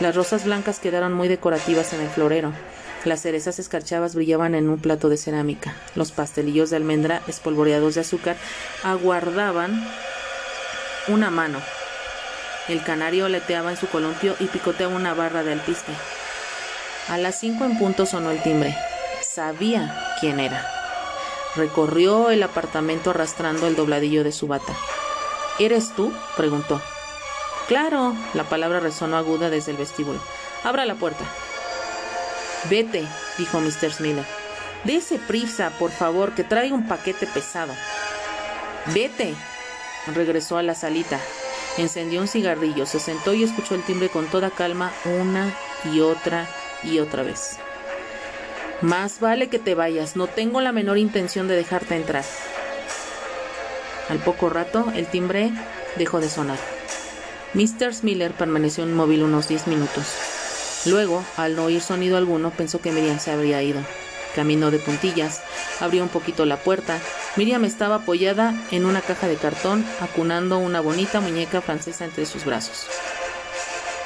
Las 0.00 0.14
rosas 0.14 0.44
blancas 0.44 0.78
quedaron 0.78 1.12
muy 1.12 1.28
decorativas 1.28 1.92
en 1.92 2.02
el 2.02 2.08
florero. 2.08 2.52
Las 3.04 3.22
cerezas 3.22 3.58
escarchavas 3.58 4.14
brillaban 4.14 4.54
en 4.54 4.68
un 4.68 4.78
plato 4.78 5.08
de 5.08 5.16
cerámica. 5.16 5.74
Los 5.94 6.12
pastelillos 6.12 6.68
de 6.68 6.76
almendra 6.76 7.22
espolvoreados 7.28 7.94
de 7.94 8.02
azúcar 8.02 8.36
aguardaban 8.82 9.82
una 11.08 11.30
mano. 11.30 11.60
El 12.68 12.82
canario 12.82 13.24
aleteaba 13.24 13.70
en 13.70 13.78
su 13.78 13.88
columpio 13.88 14.36
y 14.38 14.46
picoteaba 14.46 14.94
una 14.94 15.14
barra 15.14 15.42
de 15.42 15.52
alpiste. 15.52 15.92
A 17.08 17.16
las 17.16 17.40
cinco 17.40 17.64
en 17.64 17.78
punto 17.78 18.04
sonó 18.04 18.30
el 18.30 18.42
timbre. 18.42 18.76
Sabía 19.22 20.14
quién 20.20 20.38
era. 20.38 20.64
Recorrió 21.56 22.30
el 22.30 22.42
apartamento 22.42 23.10
arrastrando 23.10 23.66
el 23.66 23.76
dobladillo 23.76 24.24
de 24.24 24.32
su 24.32 24.46
bata. 24.46 24.76
¿Eres 25.58 25.94
tú? 25.96 26.12
preguntó. 26.36 26.80
Claro, 27.66 28.14
la 28.34 28.44
palabra 28.44 28.78
resonó 28.78 29.16
aguda 29.16 29.48
desde 29.48 29.70
el 29.70 29.78
vestíbulo. 29.78 30.20
Abra 30.64 30.84
la 30.84 30.96
puerta. 30.96 31.24
Vete, 32.68 33.06
dijo 33.38 33.60
Mr. 33.60 33.92
Smiller. 33.92 34.24
Dese 34.84 35.18
prisa, 35.18 35.70
por 35.78 35.90
favor, 35.90 36.34
que 36.34 36.44
traigo 36.44 36.74
un 36.74 36.88
paquete 36.88 37.26
pesado. 37.26 37.72
Vete. 38.94 39.34
Regresó 40.14 40.56
a 40.56 40.62
la 40.62 40.74
salita. 40.74 41.18
Encendió 41.76 42.20
un 42.20 42.28
cigarrillo, 42.28 42.86
se 42.86 42.98
sentó 42.98 43.32
y 43.34 43.44
escuchó 43.44 43.74
el 43.74 43.82
timbre 43.82 44.08
con 44.08 44.26
toda 44.26 44.50
calma 44.50 44.92
una 45.04 45.54
y 45.92 46.00
otra 46.00 46.48
y 46.82 46.98
otra 46.98 47.22
vez. 47.22 47.58
Más 48.80 49.20
vale 49.20 49.48
que 49.48 49.58
te 49.58 49.74
vayas, 49.74 50.16
no 50.16 50.26
tengo 50.26 50.60
la 50.60 50.72
menor 50.72 50.98
intención 50.98 51.48
de 51.48 51.56
dejarte 51.56 51.96
entrar. 51.96 52.24
Al 54.08 54.18
poco 54.18 54.48
rato, 54.48 54.90
el 54.96 55.06
timbre 55.06 55.52
dejó 55.96 56.20
de 56.20 56.30
sonar. 56.30 56.58
Mr. 57.54 57.94
Smiller 57.94 58.32
permaneció 58.32 58.84
inmóvil 58.84 59.22
unos 59.22 59.48
diez 59.48 59.66
minutos. 59.66 60.29
Luego, 60.86 61.24
al 61.36 61.56
no 61.56 61.64
oír 61.64 61.82
sonido 61.82 62.16
alguno, 62.16 62.50
pensó 62.50 62.80
que 62.80 62.92
Miriam 62.92 63.20
se 63.20 63.30
habría 63.30 63.62
ido. 63.62 63.80
Caminó 64.34 64.70
de 64.70 64.78
puntillas, 64.78 65.42
abrió 65.80 66.02
un 66.02 66.08
poquito 66.08 66.46
la 66.46 66.56
puerta. 66.56 66.98
Miriam 67.36 67.64
estaba 67.64 67.96
apoyada 67.96 68.54
en 68.70 68.86
una 68.86 69.02
caja 69.02 69.28
de 69.28 69.36
cartón, 69.36 69.84
acunando 70.00 70.58
una 70.58 70.80
bonita 70.80 71.20
muñeca 71.20 71.60
francesa 71.60 72.04
entre 72.04 72.26
sus 72.26 72.44
brazos. 72.44 72.86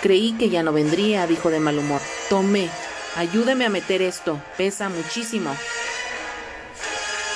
Creí 0.02 0.32
que 0.32 0.50
ya 0.50 0.62
no 0.62 0.72
vendría, 0.72 1.26
dijo 1.26 1.50
de 1.50 1.60
mal 1.60 1.78
humor. 1.78 2.00
Tomé. 2.28 2.68
Ayúdeme 3.16 3.66
a 3.66 3.70
meter 3.70 4.02
esto. 4.02 4.40
Pesa 4.56 4.88
muchísimo. 4.88 5.54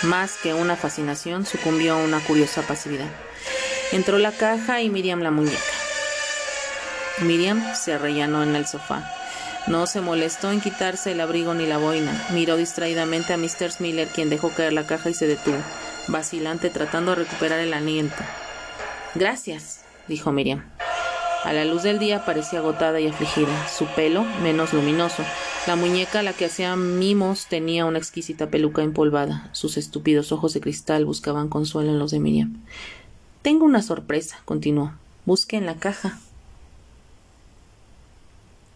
Más 0.03 0.37
que 0.43 0.55
una 0.55 0.77
fascinación, 0.77 1.47
sucumbió 1.47 1.95
a 1.95 2.05
una 2.05 2.21
curiosa 2.21 2.63
pasividad. 2.63 3.09
Entró 3.93 4.19
la 4.19 4.33
caja 4.33 4.83
y 4.83 4.91
Miriam 4.91 5.21
la 5.21 5.31
muñeca. 5.31 5.59
Miriam 7.21 7.63
se 7.75 7.95
arrellanó 7.95 8.43
en 8.43 8.55
el 8.55 8.67
sofá. 8.67 9.18
No 9.69 9.87
se 9.87 10.01
molestó 10.01 10.51
en 10.51 10.63
quitarse 10.63 11.13
el 11.13 11.21
abrigo 11.21 11.53
ni 11.53 11.67
la 11.67 11.77
boina. 11.77 12.27
Miró 12.33 12.57
distraídamente 12.57 13.35
a 13.35 13.37
Mr. 13.37 13.81
Miller, 13.81 14.09
quien 14.09 14.31
dejó 14.31 14.49
caer 14.49 14.73
la 14.73 14.87
caja 14.87 15.11
y 15.11 15.15
se 15.15 15.27
detuvo, 15.27 15.59
vacilante, 16.09 16.71
tratando 16.71 17.11
de 17.11 17.25
recuperar 17.25 17.61
el 17.61 17.75
aliento. 17.75 18.17
Gracias, 19.15 19.83
dijo 20.07 20.33
Miriam. 20.33 20.65
A 21.45 21.53
la 21.53 21.67
luz 21.67 21.83
del 21.83 21.99
día 21.99 22.25
parecía 22.25 22.61
agotada 22.61 22.99
y 22.99 23.09
afligida, 23.09 23.69
su 23.69 23.85
pelo 23.89 24.25
menos 24.43 24.73
luminoso. 24.73 25.23
La 25.67 25.77
muñeca 25.77 26.21
a 26.21 26.23
la 26.23 26.33
que 26.33 26.47
hacía 26.47 26.75
mimos 26.75 27.47
tenía 27.47 27.85
una 27.85 27.99
exquisita 27.99 28.49
peluca 28.49 28.83
empolvada. 28.83 29.51
Sus 29.53 29.77
estúpidos 29.77 30.33
ojos 30.33 30.55
de 30.55 30.63
cristal 30.63 31.05
buscaban 31.05 31.49
consuelo 31.51 31.91
en 31.91 31.99
los 31.99 32.11
de 32.11 32.21
Miriam. 32.21 32.63
Tengo 33.43 33.67
una 33.67 33.83
sorpresa, 33.83 34.41
continuó. 34.47 34.95
Busque 35.27 35.59
en 35.59 35.67
la 35.67 35.77
caja. 35.77 36.19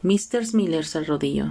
Mr. 0.03 0.55
Miller 0.55 0.85
se 0.85 0.99
arrodilló. 0.99 1.47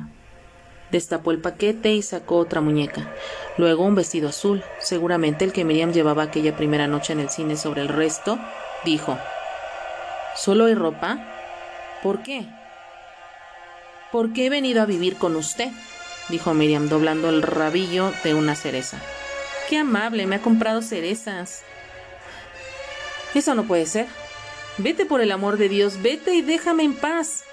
Destapó 0.92 1.32
el 1.32 1.40
paquete 1.40 1.94
y 1.94 2.02
sacó 2.02 2.38
otra 2.38 2.60
muñeca. 2.60 3.14
Luego 3.58 3.86
un 3.86 3.96
vestido 3.96 4.30
azul, 4.30 4.62
seguramente 4.80 5.46
el 5.46 5.54
que 5.54 5.64
Miriam 5.64 5.94
llevaba 5.94 6.24
aquella 6.24 6.58
primera 6.58 6.88
noche 6.88 7.14
en 7.14 7.22
el 7.22 7.30
cine 7.30 7.56
sobre 7.56 7.82
el 7.82 7.88
resto, 7.88 8.38
dijo 8.84 9.18
¿Solo 10.36 10.66
hay 10.66 10.76
ropa? 10.76 11.26
¿Por 12.04 12.24
qué? 12.24 12.46
Porque 14.12 14.46
he 14.46 14.50
venido 14.50 14.82
a 14.82 14.86
vivir 14.86 15.16
con 15.16 15.38
usted, 15.38 15.70
dijo 16.28 16.54
Miriam, 16.54 16.90
doblando 16.90 17.30
el 17.30 17.42
rabillo 17.42 18.12
de 18.24 18.34
una 18.34 18.56
cereza. 18.56 18.98
Qué 19.70 19.78
amable, 19.78 20.28
me 20.28 20.36
ha 20.36 20.42
comprado 20.42 20.82
cerezas. 20.82 21.64
Eso 23.34 23.56
no 23.56 23.64
puede 23.64 23.86
ser. 23.86 24.08
Vete 24.78 25.06
por 25.06 25.22
el 25.22 25.32
amor 25.32 25.58
de 25.58 25.70
Dios, 25.70 26.02
vete 26.02 26.34
y 26.34 26.42
déjame 26.42 26.84
en 26.84 26.96
paz. 26.96 27.46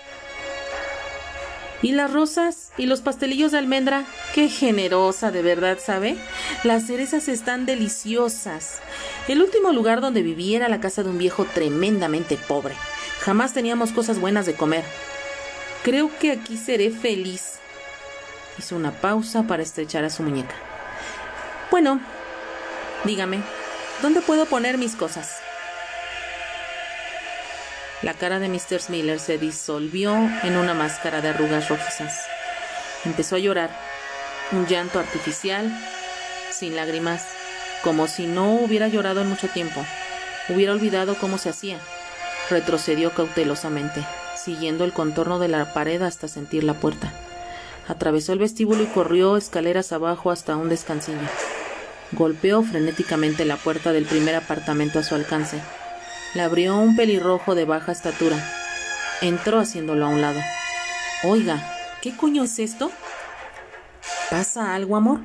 ¿Y 1.81 1.93
las 1.93 2.12
rosas? 2.12 2.73
¿Y 2.77 2.87
los 2.87 3.03
pastelillos 3.03 3.53
de 3.53 3.59
almendra? 3.59 4.05
Qué 4.35 4.49
generosa, 4.49 5.31
de 5.31 5.43
verdad, 5.43 5.79
¿sabe? 5.81 6.17
Las 6.64 6.87
cerezas 6.87 7.29
están 7.29 7.67
deliciosas. 7.67 8.81
El 9.29 9.43
último 9.43 9.73
lugar 9.73 10.01
donde 10.01 10.23
viví 10.23 10.57
era 10.57 10.69
la 10.69 10.81
casa 10.81 11.05
de 11.05 11.11
un 11.11 11.19
viejo 11.19 11.45
tremendamente 11.45 12.37
pobre. 12.37 12.75
Jamás 13.21 13.55
teníamos 13.55 13.93
cosas 13.93 14.19
buenas 14.21 14.45
de 14.47 14.55
comer. 14.55 14.85
Creo 15.85 16.11
que 16.19 16.33
aquí 16.33 16.57
seré 16.57 16.91
feliz. 16.91 17.59
Hizo 18.59 18.75
una 18.75 18.91
pausa 18.91 19.45
para 19.45 19.62
estrechar 19.62 20.05
a 20.05 20.11
su 20.11 20.25
muñeca. 20.25 20.55
Bueno, 21.71 22.01
dígame, 23.05 23.41
¿dónde 24.03 24.21
puedo 24.21 24.47
poner 24.47 24.79
mis 24.79 24.97
cosas? 24.97 25.48
La 28.01 28.15
cara 28.15 28.39
de 28.39 28.49
Mr. 28.49 28.91
Miller 28.91 29.19
se 29.19 29.39
disolvió 29.39 30.15
en 30.45 30.57
una 30.57 30.73
máscara 30.73 31.21
de 31.21 31.31
arrugas 31.31 31.69
rojizas. 31.69 32.27
Empezó 33.05 33.35
a 33.35 33.41
llorar, 33.41 33.71
un 34.53 34.67
llanto 34.67 35.01
artificial, 35.01 35.69
sin 36.53 36.77
lágrimas, 36.77 37.27
como 37.83 38.07
si 38.07 38.27
no 38.27 38.53
hubiera 38.53 38.87
llorado 38.87 39.21
en 39.21 39.29
mucho 39.29 39.49
tiempo. 39.49 39.85
Hubiera 40.49 40.75
olvidado 40.75 41.17
cómo 41.17 41.39
se 41.39 41.49
hacía. 41.49 41.81
Retrocedió 42.49 43.11
cautelosamente, 43.11 44.07
siguiendo 44.37 44.85
el 44.85 44.93
contorno 44.93 45.41
de 45.41 45.49
la 45.49 45.75
pared 45.75 46.01
hasta 46.03 46.29
sentir 46.29 46.63
la 46.63 46.75
puerta. 46.75 47.13
Atravesó 47.89 48.33
el 48.33 48.39
vestíbulo 48.39 48.85
y 48.85 48.87
corrió 48.87 49.37
escaleras 49.37 49.91
abajo 49.91 50.31
hasta 50.31 50.57
un 50.57 50.69
descansillo. 50.69 51.19
Golpeó 52.13 52.63
frenéticamente 52.63 53.45
la 53.45 53.57
puerta 53.57 53.93
del 53.93 54.05
primer 54.05 54.37
apartamento 54.37 55.01
a 55.01 55.03
su 55.03 55.17
alcance 55.17 55.61
le 56.35 56.43
abrió 56.43 56.77
un 56.77 56.97
pelirrojo 56.97 57.55
de 57.55 57.64
baja 57.64 57.93
estatura. 57.93 58.37
Entró 59.21 59.59
haciéndolo 59.59 60.07
a 60.07 60.09
un 60.09 60.21
lado. 60.21 60.41
Oiga, 61.25 61.59
¿qué 62.03 62.17
coño 62.17 62.45
es 62.45 62.59
esto? 62.59 62.91
¿Pasa 64.31 64.75
algo, 64.75 64.97
amor? 64.97 65.21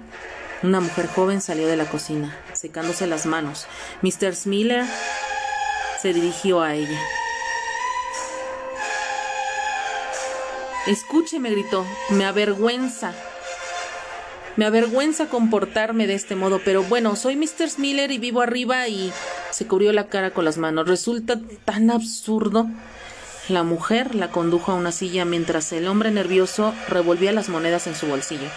Una 0.63 0.79
mujer 0.79 1.07
joven 1.07 1.41
salió 1.41 1.67
de 1.67 1.75
la 1.75 1.85
cocina, 1.85 2.35
secándose 2.53 3.05
las 3.05 3.25
manos. 3.25 3.67
Mr. 4.01 4.33
Smiller 4.33 4.85
se 6.01 6.13
dirigió 6.13 6.61
a 6.61 6.73
ella. 6.73 6.99
Escúcheme, 10.87 11.51
gritó, 11.51 11.85
me 12.09 12.25
avergüenza. 12.25 13.13
Me 14.55 14.65
avergüenza 14.65 15.27
comportarme 15.27 16.07
de 16.07 16.13
este 16.13 16.35
modo, 16.35 16.61
pero 16.63 16.83
bueno, 16.83 17.15
soy 17.15 17.35
Mr. 17.35 17.69
Smiller 17.69 18.11
y 18.11 18.17
vivo 18.17 18.41
arriba 18.41 18.87
y 18.87 19.11
se 19.53 19.67
cubrió 19.67 19.93
la 19.93 20.07
cara 20.07 20.31
con 20.31 20.45
las 20.45 20.57
manos. 20.57 20.87
Resulta 20.87 21.39
tan 21.65 21.91
absurdo. 21.91 22.67
La 23.49 23.63
mujer 23.63 24.15
la 24.15 24.31
condujo 24.31 24.71
a 24.71 24.75
una 24.75 24.91
silla 24.91 25.25
mientras 25.25 25.71
el 25.73 25.87
hombre 25.87 26.11
nervioso 26.11 26.73
revolvía 26.87 27.31
las 27.31 27.49
monedas 27.49 27.87
en 27.87 27.95
su 27.95 28.07
bolsillo. 28.07 28.47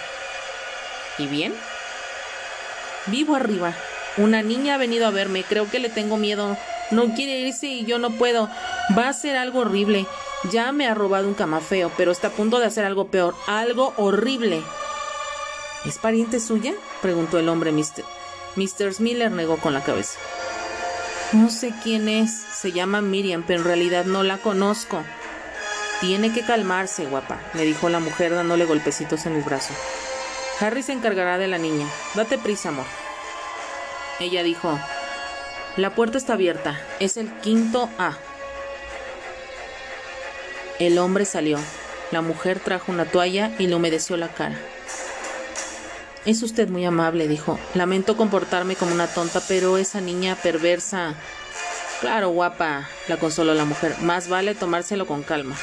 ¿Y 1.19 1.27
bien? 1.27 1.55
Vivo 3.07 3.35
arriba. 3.35 3.75
Una 4.17 4.43
niña 4.43 4.75
ha 4.75 4.79
venido 4.79 5.07
a 5.07 5.11
verme. 5.11 5.45
Creo 5.45 5.69
que 5.71 5.81
le 5.81 5.91
tengo 5.91 6.17
miedo. 6.17 6.57
No 6.91 7.15
quiere 7.15 7.41
irse 7.41 7.67
y 7.67 7.85
yo 7.85 7.99
no 7.99 8.13
puedo. 8.13 8.49
Va 8.97 9.09
a 9.09 9.13
ser 9.13 9.37
algo 9.37 9.61
horrible. 9.61 10.07
Ya 10.51 10.73
me 10.73 10.87
ha 10.87 10.95
robado 10.95 11.29
un 11.29 11.35
camafeo, 11.35 11.91
pero 11.97 12.13
está 12.13 12.29
a 12.29 12.33
punto 12.33 12.59
de 12.59 12.67
hacer 12.67 12.85
algo 12.85 13.09
peor. 13.09 13.35
Algo 13.47 13.93
horrible. 13.97 14.63
¿Es 15.85 15.99
pariente 15.99 16.41
suya? 16.41 16.75
preguntó 17.03 17.39
el 17.39 17.49
hombre. 17.49 17.73
Mr. 17.73 19.01
Miller 19.01 19.31
negó 19.31 19.57
con 19.59 19.75
la 19.75 19.83
cabeza. 19.83 20.19
No 21.33 21.51
sé 21.51 21.73
quién 21.83 22.09
es. 22.09 22.31
Se 22.31 22.73
llama 22.73 23.01
Miriam, 23.01 23.45
pero 23.47 23.61
en 23.61 23.67
realidad 23.67 24.05
no 24.05 24.23
la 24.23 24.39
conozco. 24.39 25.03
Tiene 26.01 26.33
que 26.33 26.43
calmarse, 26.43 27.07
guapa, 27.07 27.41
le 27.55 27.65
dijo 27.65 27.89
la 27.89 28.01
mujer 28.01 28.35
dándole 28.35 28.67
golpecitos 28.67 29.25
en 29.25 29.35
el 29.35 29.43
brazo. 29.43 29.73
Harry 30.61 30.83
se 30.83 30.93
encargará 30.93 31.39
de 31.39 31.49
la 31.49 31.59
niña. 31.59 31.87
Date 32.15 32.39
prisa, 32.39 32.69
amor. 32.69 32.85
Ella 34.21 34.43
dijo, 34.43 34.79
la 35.77 35.95
puerta 35.95 36.19
está 36.19 36.35
abierta. 36.35 36.81
Es 37.01 37.17
el 37.17 37.31
quinto 37.41 37.91
A. 37.99 38.17
El 40.79 40.99
hombre 40.99 41.25
salió. 41.25 41.59
La 42.11 42.21
mujer 42.23 42.61
trajo 42.61 42.93
una 42.93 43.05
toalla 43.05 43.53
y 43.59 43.67
le 43.67 43.75
humedeció 43.75 44.17
la 44.17 44.29
cara. 44.29 44.59
Es 46.27 46.43
usted 46.43 46.69
muy 46.69 46.85
amable, 46.85 47.29
dijo. 47.29 47.57
Lamento 47.75 48.17
comportarme 48.17 48.75
como 48.75 48.93
una 48.93 49.07
tonta, 49.07 49.41
pero 49.47 49.79
esa 49.79 50.01
niña 50.01 50.35
perversa. 50.35 51.15
Claro, 52.01 52.31
guapa, 52.31 52.89
la 53.07 53.17
consoló 53.17 53.55
la 53.55 53.65
mujer. 53.65 53.95
Más 54.03 54.29
vale 54.29 54.57
tomárselo 54.57 55.07
con 55.07 55.23
calma. 55.23 55.57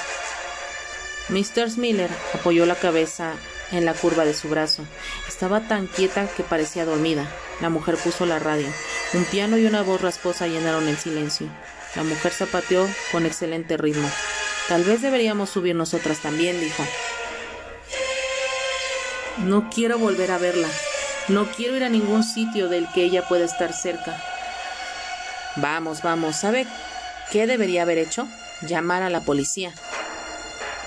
Mr. 1.27 1.77
Miller 1.77 2.09
apoyó 2.33 2.65
la 2.65 2.75
cabeza 2.75 3.33
en 3.73 3.83
la 3.83 3.93
curva 3.93 4.23
de 4.23 4.33
su 4.33 4.47
brazo. 4.47 4.85
Estaba 5.27 5.67
tan 5.67 5.87
quieta 5.87 6.27
que 6.27 6.43
parecía 6.43 6.85
dormida. 6.85 7.27
La 7.59 7.69
mujer 7.69 7.97
puso 7.97 8.25
la 8.25 8.39
radio. 8.39 8.67
Un 9.13 9.25
piano 9.25 9.57
y 9.57 9.65
una 9.65 9.81
voz 9.81 9.99
rasposa 10.01 10.47
llenaron 10.47 10.87
el 10.87 10.97
silencio. 10.97 11.47
La 11.95 12.03
mujer 12.03 12.31
zapateó 12.31 12.87
con 13.11 13.25
excelente 13.25 13.75
ritmo. 13.75 14.09
Tal 14.69 14.85
vez 14.85 15.01
deberíamos 15.01 15.49
subir 15.49 15.75
nosotras 15.75 16.19
también, 16.19 16.59
dijo. 16.61 16.83
No 19.37 19.69
quiero 19.69 19.97
volver 19.97 20.31
a 20.31 20.37
verla. 20.37 20.67
No 21.27 21.45
quiero 21.45 21.75
ir 21.75 21.83
a 21.83 21.89
ningún 21.89 22.23
sitio 22.23 22.69
del 22.69 22.87
que 22.91 23.03
ella 23.03 23.27
pueda 23.27 23.45
estar 23.45 23.73
cerca. 23.73 24.21
Vamos, 25.55 26.01
vamos. 26.01 26.35
¿Sabe 26.35 26.67
qué 27.31 27.47
debería 27.47 27.83
haber 27.83 27.97
hecho? 27.97 28.27
Llamar 28.61 29.01
a 29.01 29.09
la 29.09 29.21
policía. 29.21 29.73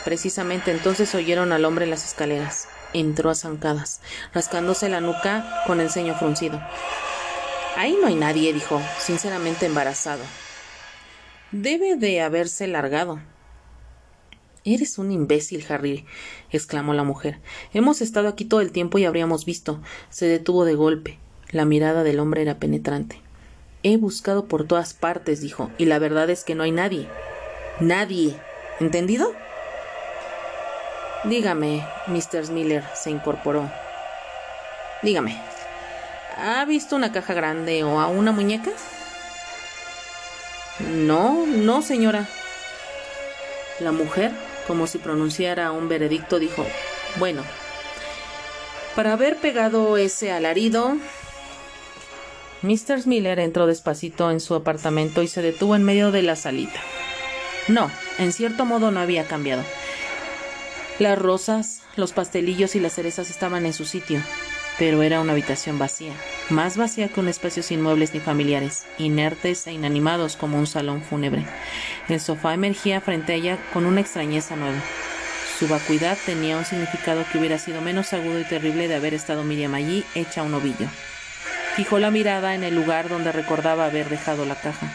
Precisamente 0.05 0.71
entonces 0.71 1.15
oyeron 1.15 1.53
al 1.53 1.65
hombre 1.65 1.85
en 1.85 1.91
las 1.91 2.05
escaleras. 2.05 2.69
Entró 2.93 3.31
a 3.31 3.35
zancadas, 3.35 4.01
rascándose 4.33 4.89
la 4.89 5.01
nuca 5.01 5.63
con 5.67 5.81
el 5.81 5.91
ceño 5.91 6.15
fruncido. 6.17 6.61
Ahí 7.77 7.99
no 8.01 8.07
hay 8.07 8.15
nadie, 8.15 8.53
dijo, 8.53 8.81
sinceramente 8.99 9.67
embarazado. 9.67 10.23
Debe 11.51 11.97
de 11.97 12.23
haberse 12.23 12.67
largado. 12.67 13.21
Eres 14.69 14.99
un 14.99 15.13
imbécil, 15.13 15.65
Harry, 15.69 16.05
exclamó 16.51 16.93
la 16.93 17.05
mujer. 17.05 17.39
Hemos 17.73 18.03
estado 18.03 18.27
aquí 18.27 18.45
todo 18.45 18.61
el 18.61 18.73
tiempo 18.73 18.99
y 18.99 19.05
habríamos 19.05 19.45
visto. 19.45 19.81
Se 20.11 20.27
detuvo 20.27 20.65
de 20.65 20.75
golpe. 20.75 21.21
La 21.53 21.65
mirada 21.65 22.03
del 22.03 22.19
hombre 22.19 22.43
era 22.43 22.59
penetrante. 22.59 23.21
He 23.85 23.97
buscado 23.97 24.47
por 24.47 24.67
todas 24.67 24.93
partes, 24.93 25.41
dijo, 25.41 25.71
y 25.79 25.85
la 25.85 26.01
verdad 26.01 26.29
es 26.31 26.43
que 26.43 26.57
no 26.57 26.65
hay 26.65 26.73
nadie. 26.73 27.07
Nadie. 27.79 28.35
¿Entendido? 28.81 29.33
Dígame, 31.23 31.87
Mr. 32.09 32.51
Miller 32.51 32.83
se 32.93 33.13
incorporó. 33.13 33.71
Dígame, 35.05 35.41
¿ha 36.39 36.65
visto 36.65 36.97
una 36.97 37.13
caja 37.13 37.35
grande 37.35 37.85
o 37.85 38.01
a 38.01 38.09
una 38.09 38.33
muñeca? 38.33 38.73
No, 40.81 41.47
no, 41.47 41.83
señora. 41.83 42.27
La 43.79 43.93
mujer 43.93 44.33
como 44.67 44.87
si 44.87 44.99
pronunciara 44.99 45.71
un 45.73 45.89
veredicto, 45.89 46.39
dijo, 46.39 46.67
bueno, 47.19 47.43
para 48.95 49.13
haber 49.13 49.37
pegado 49.37 49.97
ese 49.97 50.33
alarido... 50.33 50.97
Mr. 52.63 53.07
Miller 53.07 53.39
entró 53.39 53.67
despacito 53.67 54.31
en 54.31 54.41
su 54.41 54.55
apartamento 54.55 55.23
y 55.23 55.29
se 55.29 55.43
detuvo 55.43 55.77
en 55.77 55.85
medio 55.85 56.11
de 56.11 56.23
la 56.23 56.35
salita. 56.35 56.81
No, 57.69 57.91
en 58.19 58.33
cierto 58.33 58.65
modo 58.65 58.91
no 58.91 58.99
había 58.99 59.29
cambiado. 59.29 59.63
Las 60.99 61.19
rosas, 61.19 61.83
los 61.97 62.13
pastelillos 62.13 62.75
y 62.75 62.81
las 62.81 62.95
cerezas 62.95 63.29
estaban 63.29 63.67
en 63.67 63.75
su 63.75 63.85
sitio, 63.85 64.21
pero 64.79 65.03
era 65.03 65.21
una 65.21 65.33
habitación 65.33 65.79
vacía, 65.79 66.15
más 66.51 66.77
vacía 66.77 67.09
que 67.09 67.21
un 67.21 67.29
espacio 67.29 67.63
sin 67.63 67.83
muebles 67.83 68.15
ni 68.15 68.21
familiares, 68.21 68.87
inertes 68.99 69.67
e 69.67 69.73
inanimados 69.73 70.37
como 70.37 70.59
un 70.59 70.67
salón 70.67 71.03
fúnebre. 71.03 71.45
El 72.09 72.21
sofá 72.21 72.55
emergía 72.55 73.01
frente 73.01 73.33
a 73.33 73.37
ella 73.37 73.59
con 73.73 73.85
una 73.85 74.01
extrañeza 74.01 74.55
nueva. 74.55 74.79
Su 75.59 75.67
vacuidad 75.67 76.17
tenía 76.25 76.57
un 76.57 76.65
significado 76.65 77.25
que 77.31 77.39
hubiera 77.39 77.59
sido 77.59 77.81
menos 77.81 78.13
agudo 78.13 78.39
y 78.39 78.45
terrible 78.45 78.89
de 78.89 78.95
haber 78.95 79.15
estado 79.15 79.43
Miriam 79.43 79.75
allí 79.75 80.05
hecha 80.15 80.43
un 80.43 80.55
ovillo. 80.55 80.87
Fijó 81.75 81.99
la 81.99 82.11
mirada 82.11 82.55
en 82.55 82.63
el 82.63 82.75
lugar 82.75 83.09
donde 83.09 83.33
recordaba 83.33 83.87
haber 83.87 84.09
dejado 84.09 84.47
la 84.47 84.55
caja. 84.55 84.87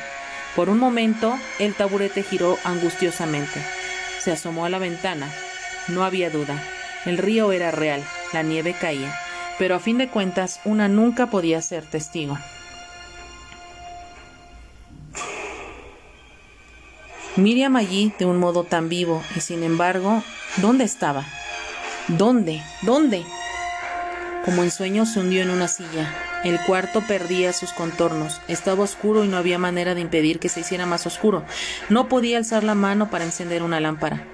Por 0.55 0.69
un 0.69 0.79
momento, 0.79 1.37
el 1.59 1.73
taburete 1.73 2.23
giró 2.23 2.57
angustiosamente. 2.63 3.61
Se 4.19 4.31
asomó 4.31 4.65
a 4.65 4.69
la 4.69 4.79
ventana. 4.79 5.29
No 5.87 6.03
había 6.03 6.29
duda. 6.29 6.61
El 7.05 7.17
río 7.17 7.51
era 7.51 7.71
real. 7.71 8.03
La 8.33 8.43
nieve 8.43 8.75
caía 8.79 9.13
pero 9.57 9.75
a 9.75 9.79
fin 9.79 9.97
de 9.97 10.07
cuentas 10.07 10.59
una 10.65 10.87
nunca 10.87 11.27
podía 11.27 11.61
ser 11.61 11.85
testigo. 11.85 12.37
Miriam 17.37 17.75
allí 17.77 18.13
de 18.19 18.25
un 18.25 18.37
modo 18.37 18.63
tan 18.65 18.89
vivo 18.89 19.23
y 19.35 19.39
sin 19.39 19.63
embargo, 19.63 20.21
¿dónde 20.57 20.83
estaba? 20.83 21.25
¿Dónde? 22.09 22.61
¿Dónde? 22.81 23.23
Como 24.43 24.63
en 24.63 24.71
sueño 24.71 25.05
se 25.05 25.19
hundió 25.19 25.41
en 25.41 25.49
una 25.49 25.67
silla. 25.67 26.13
El 26.43 26.59
cuarto 26.65 27.01
perdía 27.07 27.53
sus 27.53 27.71
contornos. 27.71 28.41
Estaba 28.47 28.83
oscuro 28.83 29.23
y 29.23 29.27
no 29.27 29.37
había 29.37 29.59
manera 29.59 29.93
de 29.93 30.01
impedir 30.01 30.39
que 30.39 30.49
se 30.49 30.61
hiciera 30.61 30.85
más 30.85 31.05
oscuro. 31.05 31.45
No 31.89 32.09
podía 32.09 32.37
alzar 32.37 32.63
la 32.63 32.75
mano 32.75 33.09
para 33.11 33.25
encender 33.25 33.61
una 33.61 33.79
lámpara. 33.79 34.25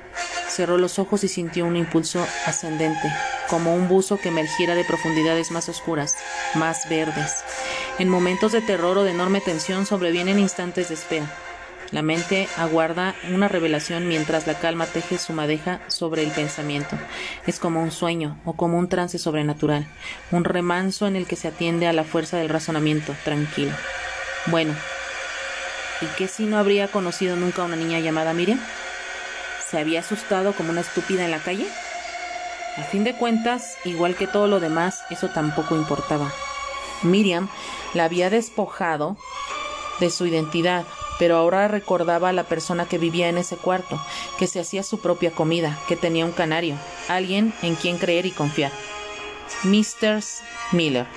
Cerró 0.49 0.77
los 0.77 0.99
ojos 0.99 1.23
y 1.23 1.27
sintió 1.27 1.65
un 1.65 1.75
impulso 1.75 2.25
ascendente, 2.45 3.13
como 3.49 3.75
un 3.75 3.87
buzo 3.87 4.17
que 4.17 4.29
emergiera 4.29 4.75
de 4.75 4.85
profundidades 4.85 5.51
más 5.51 5.69
oscuras, 5.69 6.15
más 6.55 6.89
verdes. 6.89 7.43
En 7.99 8.09
momentos 8.09 8.51
de 8.51 8.61
terror 8.61 8.97
o 8.97 9.03
de 9.03 9.11
enorme 9.11 9.41
tensión 9.41 9.85
sobrevienen 9.85 10.39
instantes 10.39 10.89
de 10.89 10.95
espera. 10.95 11.27
La 11.91 12.01
mente 12.01 12.49
aguarda 12.57 13.15
una 13.31 13.47
revelación 13.47 14.09
mientras 14.09 14.45
la 14.45 14.55
calma 14.55 14.87
teje 14.87 15.17
su 15.17 15.31
madeja 15.31 15.79
sobre 15.87 16.23
el 16.23 16.31
pensamiento. 16.31 16.97
Es 17.45 17.59
como 17.59 17.81
un 17.81 17.91
sueño 17.91 18.37
o 18.43 18.53
como 18.53 18.77
un 18.77 18.89
trance 18.89 19.17
sobrenatural, 19.17 19.87
un 20.31 20.43
remanso 20.43 21.07
en 21.07 21.15
el 21.15 21.27
que 21.27 21.37
se 21.37 21.47
atiende 21.47 21.87
a 21.87 21.93
la 21.93 22.03
fuerza 22.03 22.37
del 22.37 22.49
razonamiento, 22.49 23.15
tranquilo. 23.23 23.71
Bueno, 24.47 24.75
¿y 26.01 26.05
qué 26.17 26.27
si 26.27 26.43
no 26.43 26.57
habría 26.57 26.89
conocido 26.89 27.37
nunca 27.37 27.61
a 27.61 27.65
una 27.65 27.77
niña 27.77 27.99
llamada 27.99 28.33
Miriam? 28.33 28.59
¿Se 29.69 29.77
había 29.77 29.99
asustado 29.99 30.53
como 30.53 30.69
una 30.69 30.81
estúpida 30.81 31.25
en 31.25 31.31
la 31.31 31.39
calle? 31.39 31.67
A 32.77 32.83
fin 32.83 33.03
de 33.03 33.15
cuentas, 33.15 33.77
igual 33.83 34.15
que 34.15 34.27
todo 34.27 34.47
lo 34.47 34.59
demás, 34.59 35.01
eso 35.09 35.29
tampoco 35.29 35.75
importaba. 35.75 36.31
Miriam 37.03 37.49
la 37.93 38.05
había 38.05 38.29
despojado 38.29 39.17
de 39.99 40.09
su 40.09 40.25
identidad, 40.25 40.85
pero 41.19 41.35
ahora 41.35 41.67
recordaba 41.67 42.29
a 42.29 42.33
la 42.33 42.43
persona 42.43 42.85
que 42.85 42.97
vivía 42.97 43.27
en 43.29 43.37
ese 43.37 43.57
cuarto, 43.57 43.99
que 44.37 44.47
se 44.47 44.59
hacía 44.59 44.83
su 44.83 44.99
propia 44.99 45.31
comida, 45.31 45.77
que 45.87 45.95
tenía 45.95 46.25
un 46.25 46.31
canario, 46.31 46.75
alguien 47.09 47.53
en 47.61 47.75
quien 47.75 47.97
creer 47.97 48.25
y 48.25 48.31
confiar. 48.31 48.71
Mr. 49.63 50.23
Miller. 50.71 51.07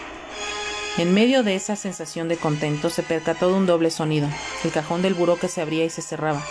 En 0.99 1.15
medio 1.15 1.43
de 1.43 1.55
esa 1.55 1.77
sensación 1.77 2.29
de 2.29 2.37
contento 2.37 2.91
se 2.91 3.03
percató 3.03 3.49
de 3.49 3.55
un 3.55 3.67
doble 3.67 3.91
sonido, 3.91 4.29
el 4.65 4.73
cajón 4.73 5.03
del 5.03 5.15
buró 5.15 5.39
que 5.39 5.49
se 5.49 5.61
abría 5.61 5.85
y 5.85 5.91
se 5.91 6.03
cerraba. 6.03 6.43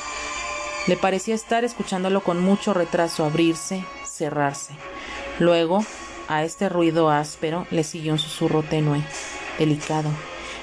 Le 0.88 0.98
parecía 0.98 1.36
estar 1.36 1.64
escuchándolo 1.64 2.22
con 2.22 2.40
mucho 2.40 2.74
retraso 2.74 3.26
abrirse, 3.26 3.84
cerrarse. 4.06 4.74
Luego, 5.40 5.86
a 6.28 6.44
este 6.44 6.70
ruido 6.70 7.10
áspero 7.10 7.68
le 7.72 7.84
siguió 7.84 8.14
un 8.14 8.20
susurro 8.20 8.64
tenue, 8.64 9.02
delicado. 9.58 10.10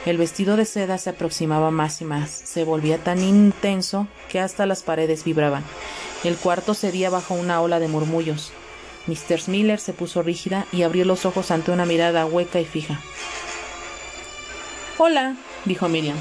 El 0.05 0.19
vestido 0.19 0.57
de 0.57 0.65
seda 0.65 0.99
se 0.99 1.11
aproximaba 1.11 1.71
más 1.73 2.01
y 2.01 2.05
más, 2.05 2.31
se 2.31 2.65
volvía 2.65 2.99
tan 2.99 3.23
intenso 3.23 4.07
que 4.29 4.39
hasta 4.39 4.65
las 4.67 4.83
paredes 4.83 5.25
vibraban. 5.25 5.65
El 6.23 6.37
cuarto 6.37 6.75
cedía 6.75 7.11
bajo 7.11 7.35
una 7.35 7.61
ola 7.61 7.81
de 7.81 7.89
murmullos. 7.89 8.53
Mr. 9.07 9.49
Miller 9.49 9.81
se 9.81 9.93
puso 9.93 10.23
rígida 10.23 10.67
y 10.73 10.83
abrió 10.83 11.05
los 11.05 11.25
ojos 11.25 11.51
ante 11.51 11.73
una 11.73 11.87
mirada 11.87 12.27
hueca 12.27 12.61
y 12.61 12.65
fija. 12.65 13.01
Hola, 14.99 15.37
dijo 15.65 15.89
Miriam. 15.89 16.17